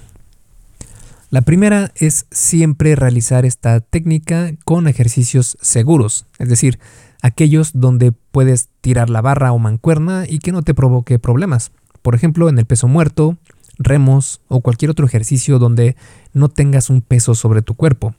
La 1.30 1.42
primera 1.42 1.92
es 1.96 2.26
siempre 2.30 2.96
realizar 2.96 3.44
esta 3.44 3.80
técnica 3.80 4.52
con 4.64 4.88
ejercicios 4.88 5.58
seguros, 5.60 6.26
es 6.38 6.48
decir, 6.48 6.78
aquellos 7.22 7.72
donde 7.74 8.12
puedes 8.12 8.68
tirar 8.80 9.10
la 9.10 9.20
barra 9.20 9.52
o 9.52 9.58
mancuerna 9.58 10.24
y 10.28 10.38
que 10.38 10.52
no 10.52 10.62
te 10.62 10.74
provoque 10.74 11.18
problemas. 11.18 11.72
Por 12.02 12.14
ejemplo, 12.14 12.48
en 12.48 12.58
el 12.58 12.66
peso 12.66 12.88
muerto, 12.88 13.36
remos 13.78 14.40
o 14.48 14.60
cualquier 14.60 14.90
otro 14.90 15.06
ejercicio 15.06 15.58
donde 15.58 15.96
no 16.32 16.48
tengas 16.48 16.90
un 16.90 17.00
peso 17.00 17.34
sobre 17.34 17.62
tu 17.62 17.74
cuerpo. 17.74 18.14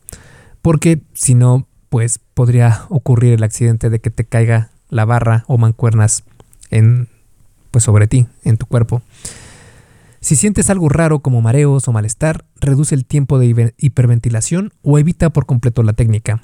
Porque 0.61 1.01
si 1.13 1.35
no, 1.35 1.67
pues 1.89 2.19
podría 2.33 2.85
ocurrir 2.89 3.33
el 3.33 3.43
accidente 3.43 3.89
de 3.89 3.99
que 3.99 4.09
te 4.09 4.25
caiga 4.25 4.71
la 4.89 5.05
barra 5.05 5.43
o 5.47 5.57
mancuernas 5.57 6.23
en 6.69 7.07
pues 7.71 7.83
sobre 7.83 8.07
ti, 8.07 8.27
en 8.43 8.57
tu 8.57 8.65
cuerpo. 8.65 9.03
Si 10.21 10.35
sientes 10.35 10.69
algo 10.69 10.89
raro 10.89 11.19
como 11.19 11.41
mareos 11.41 11.87
o 11.87 11.93
malestar, 11.93 12.45
reduce 12.59 12.93
el 12.95 13.05
tiempo 13.05 13.39
de 13.39 13.73
hiperventilación 13.77 14.73
o 14.81 14.99
evita 14.99 15.29
por 15.29 15.45
completo 15.45 15.83
la 15.83 15.93
técnica. 15.93 16.41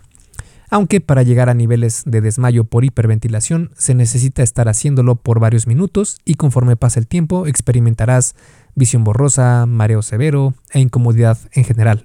Aunque 0.76 1.00
para 1.00 1.24
llegar 1.24 1.48
a 1.48 1.54
niveles 1.54 2.04
de 2.06 2.20
desmayo 2.20 2.66
por 2.66 2.84
hiperventilación 2.84 3.72
se 3.78 3.96
necesita 3.96 4.44
estar 4.44 4.68
haciéndolo 4.68 5.16
por 5.16 5.40
varios 5.40 5.68
minutos 5.68 6.18
y 6.26 6.34
conforme 6.34 6.76
pasa 6.76 7.00
el 7.00 7.08
tiempo 7.08 7.48
experimentarás 7.48 8.36
visión 8.76 9.06
borrosa, 9.06 9.66
mareo 9.68 10.02
severo 10.02 10.54
e 10.74 10.82
incomodidad 10.82 11.38
en 11.54 11.64
general. 11.64 12.04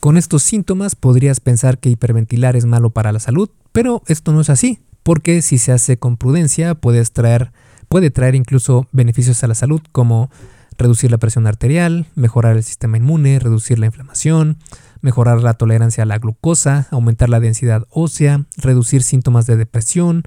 Con 0.00 0.18
estos 0.18 0.42
síntomas 0.42 0.96
podrías 0.96 1.40
pensar 1.40 1.78
que 1.78 1.88
hiperventilar 1.88 2.56
es 2.56 2.66
malo 2.66 2.90
para 2.90 3.10
la 3.10 3.20
salud, 3.20 3.48
pero 3.72 4.02
esto 4.06 4.34
no 4.34 4.42
es 4.42 4.50
así, 4.50 4.80
porque 5.02 5.40
si 5.40 5.56
se 5.56 5.72
hace 5.72 5.96
con 5.96 6.18
prudencia 6.18 6.74
puedes 6.74 7.10
traer, 7.12 7.52
puede 7.88 8.10
traer 8.10 8.34
incluso 8.34 8.86
beneficios 8.92 9.42
a 9.44 9.46
la 9.46 9.54
salud 9.54 9.80
como 9.92 10.28
reducir 10.78 11.10
la 11.10 11.18
presión 11.18 11.46
arterial, 11.46 12.06
mejorar 12.14 12.56
el 12.56 12.62
sistema 12.62 12.96
inmune, 12.96 13.38
reducir 13.38 13.78
la 13.78 13.86
inflamación, 13.86 14.58
mejorar 15.00 15.42
la 15.42 15.54
tolerancia 15.54 16.02
a 16.02 16.06
la 16.06 16.18
glucosa, 16.18 16.88
aumentar 16.90 17.28
la 17.28 17.40
densidad 17.40 17.86
ósea, 17.90 18.44
reducir 18.56 19.02
síntomas 19.02 19.46
de 19.46 19.56
depresión, 19.56 20.22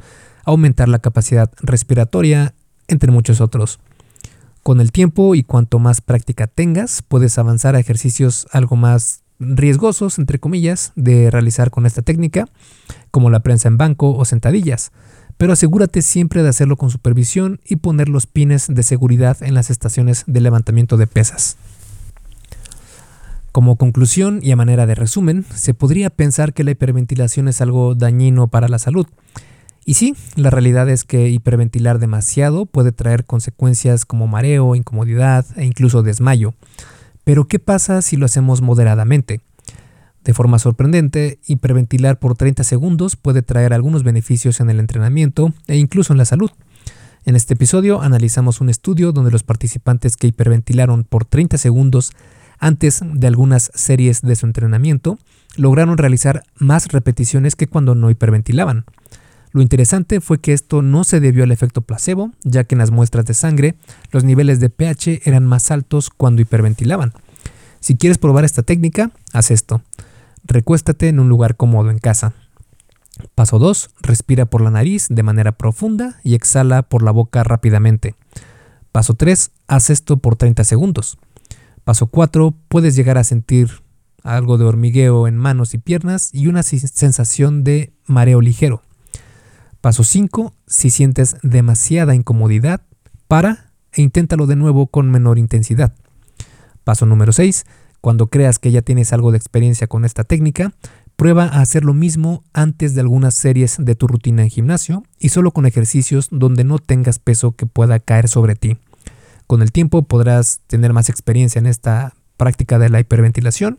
aumentar 0.45 0.87
la 0.87 0.99
capacidad 0.99 1.51
respiratoria, 1.61 2.53
entre 2.87 3.11
muchos 3.11 3.41
otros. 3.41 3.79
Con 4.63 4.81
el 4.81 4.91
tiempo 4.91 5.33
y 5.33 5.43
cuanto 5.43 5.79
más 5.79 6.01
práctica 6.01 6.47
tengas, 6.47 7.01
puedes 7.01 7.37
avanzar 7.37 7.75
a 7.75 7.79
ejercicios 7.79 8.47
algo 8.51 8.75
más 8.75 9.21
riesgosos, 9.39 10.19
entre 10.19 10.39
comillas, 10.39 10.91
de 10.95 11.31
realizar 11.31 11.71
con 11.71 11.85
esta 11.85 12.01
técnica, 12.01 12.45
como 13.11 13.29
la 13.29 13.41
prensa 13.41 13.67
en 13.67 13.77
banco 13.77 14.15
o 14.15 14.25
sentadillas, 14.25 14.91
pero 15.37 15.53
asegúrate 15.53 16.01
siempre 16.01 16.43
de 16.43 16.49
hacerlo 16.49 16.77
con 16.77 16.89
supervisión 16.89 17.59
y 17.65 17.77
poner 17.77 18.09
los 18.09 18.25
pines 18.27 18.67
de 18.67 18.83
seguridad 18.83 19.37
en 19.41 19.53
las 19.53 19.69
estaciones 19.69 20.23
de 20.27 20.41
levantamiento 20.41 20.97
de 20.97 21.07
pesas. 21.07 21.57
Como 23.51 23.75
conclusión 23.75 24.39
y 24.43 24.51
a 24.51 24.55
manera 24.55 24.85
de 24.85 24.95
resumen, 24.95 25.45
se 25.55 25.73
podría 25.73 26.09
pensar 26.09 26.53
que 26.53 26.63
la 26.63 26.71
hiperventilación 26.71 27.47
es 27.47 27.61
algo 27.61 27.95
dañino 27.95 28.47
para 28.47 28.67
la 28.67 28.79
salud, 28.79 29.07
y 29.87 29.93
sí, 29.93 30.17
la 30.35 30.49
realidad 30.49 30.89
es 30.89 31.05
que 31.05 31.29
hiperventilar 31.29 31.97
demasiado 31.97 32.65
puede 32.65 32.91
traer 32.91 33.23
consecuencias 33.23 34.03
como 34.03 34.27
mareo, 34.27 34.75
incomodidad 34.75 35.45
e 35.55 35.63
incluso 35.63 36.03
desmayo. 36.03 36.53
Pero 37.23 37.47
¿qué 37.47 37.57
pasa 37.57 38.01
si 38.01 38.17
lo 38.17 38.25
hacemos 38.25 38.61
moderadamente? 38.61 39.39
De 40.27 40.33
forma 40.33 40.59
sorprendente, 40.59 41.39
hiperventilar 41.47 42.19
por 42.19 42.35
30 42.35 42.65
segundos 42.65 43.15
puede 43.15 43.43
traer 43.43 43.71
algunos 43.71 44.03
beneficios 44.03 44.59
en 44.59 44.69
el 44.69 44.81
entrenamiento 44.81 45.53
e 45.67 45.77
incluso 45.77 46.11
en 46.11 46.17
la 46.17 46.25
salud. 46.25 46.51
En 47.23 47.37
este 47.37 47.53
episodio 47.53 48.01
analizamos 48.01 48.59
un 48.59 48.67
estudio 48.67 49.13
donde 49.13 49.31
los 49.31 49.43
participantes 49.43 50.17
que 50.17 50.27
hiperventilaron 50.27 51.05
por 51.05 51.23
30 51.23 51.57
segundos 51.57 52.11
antes 52.59 52.99
de 53.05 53.25
algunas 53.25 53.71
series 53.73 54.21
de 54.21 54.35
su 54.35 54.45
entrenamiento 54.45 55.17
lograron 55.55 55.97
realizar 55.97 56.43
más 56.57 56.89
repeticiones 56.89 57.55
que 57.55 57.67
cuando 57.67 57.95
no 57.95 58.09
hiperventilaban. 58.09 58.83
Lo 59.53 59.61
interesante 59.61 60.19
fue 60.19 60.41
que 60.41 60.51
esto 60.51 60.81
no 60.81 61.05
se 61.05 61.21
debió 61.21 61.45
al 61.45 61.53
efecto 61.53 61.83
placebo, 61.83 62.33
ya 62.43 62.65
que 62.65 62.75
en 62.75 62.79
las 62.79 62.91
muestras 62.91 63.23
de 63.23 63.33
sangre 63.33 63.75
los 64.11 64.25
niveles 64.25 64.59
de 64.59 64.69
pH 64.69 65.21
eran 65.23 65.45
más 65.45 65.71
altos 65.71 66.09
cuando 66.09 66.41
hiperventilaban. 66.41 67.13
Si 67.79 67.95
quieres 67.95 68.17
probar 68.17 68.43
esta 68.43 68.61
técnica, 68.61 69.11
haz 69.31 69.51
esto. 69.51 69.81
Recuéstate 70.47 71.09
en 71.09 71.19
un 71.19 71.27
lugar 71.27 71.57
cómodo 71.57 71.91
en 71.91 71.99
casa. 71.99 72.33
Paso 73.35 73.59
2. 73.59 73.89
Respira 74.01 74.45
por 74.45 74.61
la 74.61 74.71
nariz 74.71 75.07
de 75.09 75.23
manera 75.23 75.51
profunda 75.51 76.19
y 76.23 76.35
exhala 76.35 76.83
por 76.83 77.03
la 77.03 77.11
boca 77.11 77.43
rápidamente. 77.43 78.15
Paso 78.91 79.13
3. 79.13 79.51
Haz 79.67 79.89
esto 79.89 80.17
por 80.17 80.37
30 80.37 80.63
segundos. 80.63 81.17
Paso 81.83 82.07
4. 82.07 82.53
Puedes 82.69 82.95
llegar 82.95 83.17
a 83.17 83.23
sentir 83.23 83.83
algo 84.23 84.57
de 84.57 84.65
hormigueo 84.65 85.27
en 85.27 85.37
manos 85.37 85.73
y 85.73 85.77
piernas 85.77 86.29
y 86.33 86.47
una 86.47 86.63
sensación 86.63 87.63
de 87.63 87.91
mareo 88.05 88.39
ligero. 88.39 88.81
Paso 89.81 90.03
5. 90.03 90.53
Si 90.65 90.89
sientes 90.89 91.37
demasiada 91.43 92.15
incomodidad, 92.15 92.81
para 93.27 93.71
e 93.91 94.01
inténtalo 94.01 94.47
de 94.47 94.55
nuevo 94.55 94.87
con 94.87 95.11
menor 95.11 95.37
intensidad. 95.37 95.93
Paso 96.83 97.05
número 97.05 97.33
6. 97.33 97.65
Cuando 98.07 98.27
creas 98.27 98.57
que 98.57 98.71
ya 98.71 98.81
tienes 98.81 99.11
algo 99.11 99.31
de 99.31 99.37
experiencia 99.37 99.87
con 99.87 100.05
esta 100.05 100.23
técnica, 100.23 100.71
prueba 101.17 101.43
a 101.43 101.59
hacer 101.59 101.83
lo 101.83 101.93
mismo 101.93 102.45
antes 102.53 102.95
de 102.95 103.01
algunas 103.01 103.33
series 103.33 103.75
de 103.77 103.95
tu 103.95 104.07
rutina 104.07 104.43
en 104.43 104.49
gimnasio 104.49 105.03
y 105.19 105.27
solo 105.27 105.51
con 105.51 105.65
ejercicios 105.65 106.29
donde 106.31 106.63
no 106.63 106.79
tengas 106.79 107.19
peso 107.19 107.51
que 107.57 107.65
pueda 107.65 107.99
caer 107.99 108.29
sobre 108.29 108.55
ti. 108.55 108.77
Con 109.45 109.61
el 109.61 109.73
tiempo 109.73 110.03
podrás 110.03 110.61
tener 110.67 110.93
más 110.93 111.09
experiencia 111.09 111.59
en 111.59 111.65
esta 111.65 112.13
práctica 112.37 112.79
de 112.79 112.87
la 112.87 113.01
hiperventilación 113.01 113.77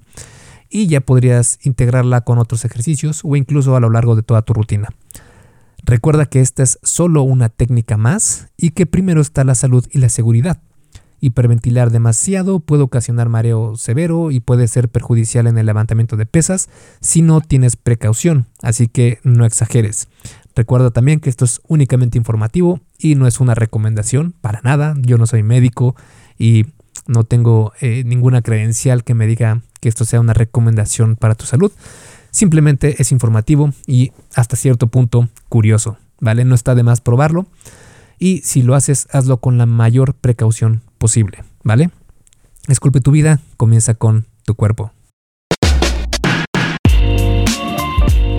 y 0.69 0.88
ya 0.88 1.01
podrías 1.01 1.59
integrarla 1.62 2.21
con 2.21 2.37
otros 2.37 2.67
ejercicios 2.67 3.23
o 3.25 3.35
incluso 3.35 3.77
a 3.77 3.81
lo 3.81 3.88
largo 3.88 4.14
de 4.14 4.25
toda 4.25 4.43
tu 4.43 4.53
rutina. 4.53 4.91
Recuerda 5.85 6.27
que 6.27 6.43
esta 6.43 6.64
es 6.64 6.79
solo 6.83 7.23
una 7.23 7.49
técnica 7.49 7.97
más 7.97 8.49
y 8.59 8.73
que 8.73 8.85
primero 8.85 9.23
está 9.23 9.43
la 9.45 9.55
salud 9.55 9.87
y 9.91 10.01
la 10.01 10.11
seguridad. 10.11 10.61
Hiperventilar 11.20 11.90
demasiado 11.90 12.61
puede 12.61 12.83
ocasionar 12.83 13.28
mareo 13.28 13.76
severo 13.76 14.31
y 14.31 14.40
puede 14.40 14.68
ser 14.68 14.88
perjudicial 14.88 15.46
en 15.46 15.59
el 15.59 15.66
levantamiento 15.66 16.16
de 16.16 16.26
pesas 16.26 16.68
si 17.00 17.22
no 17.22 17.40
tienes 17.40 17.76
precaución, 17.76 18.46
así 18.62 18.88
que 18.88 19.18
no 19.24 19.44
exageres. 19.44 20.09
Recuerda 20.54 20.90
también 20.90 21.20
que 21.20 21.31
esto 21.31 21.44
es 21.44 21.61
únicamente 21.68 22.18
informativo 22.18 22.81
y 22.98 23.14
no 23.14 23.26
es 23.26 23.40
una 23.40 23.54
recomendación 23.54 24.35
para 24.40 24.61
nada. 24.62 24.94
Yo 25.00 25.16
no 25.16 25.26
soy 25.26 25.42
médico 25.42 25.94
y 26.37 26.66
no 27.07 27.24
tengo 27.24 27.72
eh, 27.81 28.02
ninguna 28.04 28.42
credencial 28.42 29.04
que 29.04 29.14
me 29.14 29.26
diga 29.26 29.62
que 29.81 29.88
esto 29.88 30.04
sea 30.04 30.20
una 30.20 30.35
recomendación 30.35 31.16
para 31.16 31.35
tu 31.35 31.46
salud. 31.46 31.72
Simplemente 32.31 33.00
es 33.00 33.12
informativo 33.12 33.72
y 33.87 34.12
hasta 34.35 34.57
cierto 34.57 34.88
punto 34.88 35.28
curioso, 35.48 35.96
¿vale? 36.20 36.44
No 36.44 36.54
está 36.54 36.74
de 36.74 36.83
más 36.83 37.00
probarlo. 37.00 37.46
Y 38.18 38.38
si 38.38 38.62
lo 38.62 38.74
haces, 38.74 39.07
hazlo 39.12 39.38
con 39.38 39.59
la 39.59 39.66
mayor 39.66 40.14
precaución 40.14 40.83
posible, 40.99 41.45
¿vale? 41.63 41.91
Esculpe 42.69 43.01
tu 43.01 43.11
vida, 43.11 43.41
comienza 43.57 43.95
con 43.95 44.27
tu 44.45 44.55
cuerpo. 44.55 44.93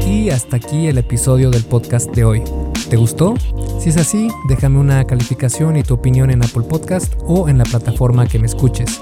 Y 0.06 0.30
hasta 0.32 0.58
aquí 0.58 0.88
el 0.88 0.98
episodio 0.98 1.50
del 1.50 1.64
podcast 1.64 2.12
de 2.12 2.26
hoy. 2.26 2.44
¿Te 2.90 2.98
gustó? 2.98 3.36
Si 3.80 3.90
es 3.90 3.98
así, 3.98 4.30
déjame 4.48 4.80
una 4.80 5.06
calificación 5.06 5.78
y 5.78 5.84
tu 5.84 5.94
opinión 5.94 6.30
en 6.30 6.44
Apple 6.44 6.64
Podcast 6.64 7.14
o 7.22 7.48
en 7.48 7.58
la 7.58 7.64
plataforma 7.64 8.28
que 8.28 8.40
me 8.40 8.48
escuches. 8.48 9.02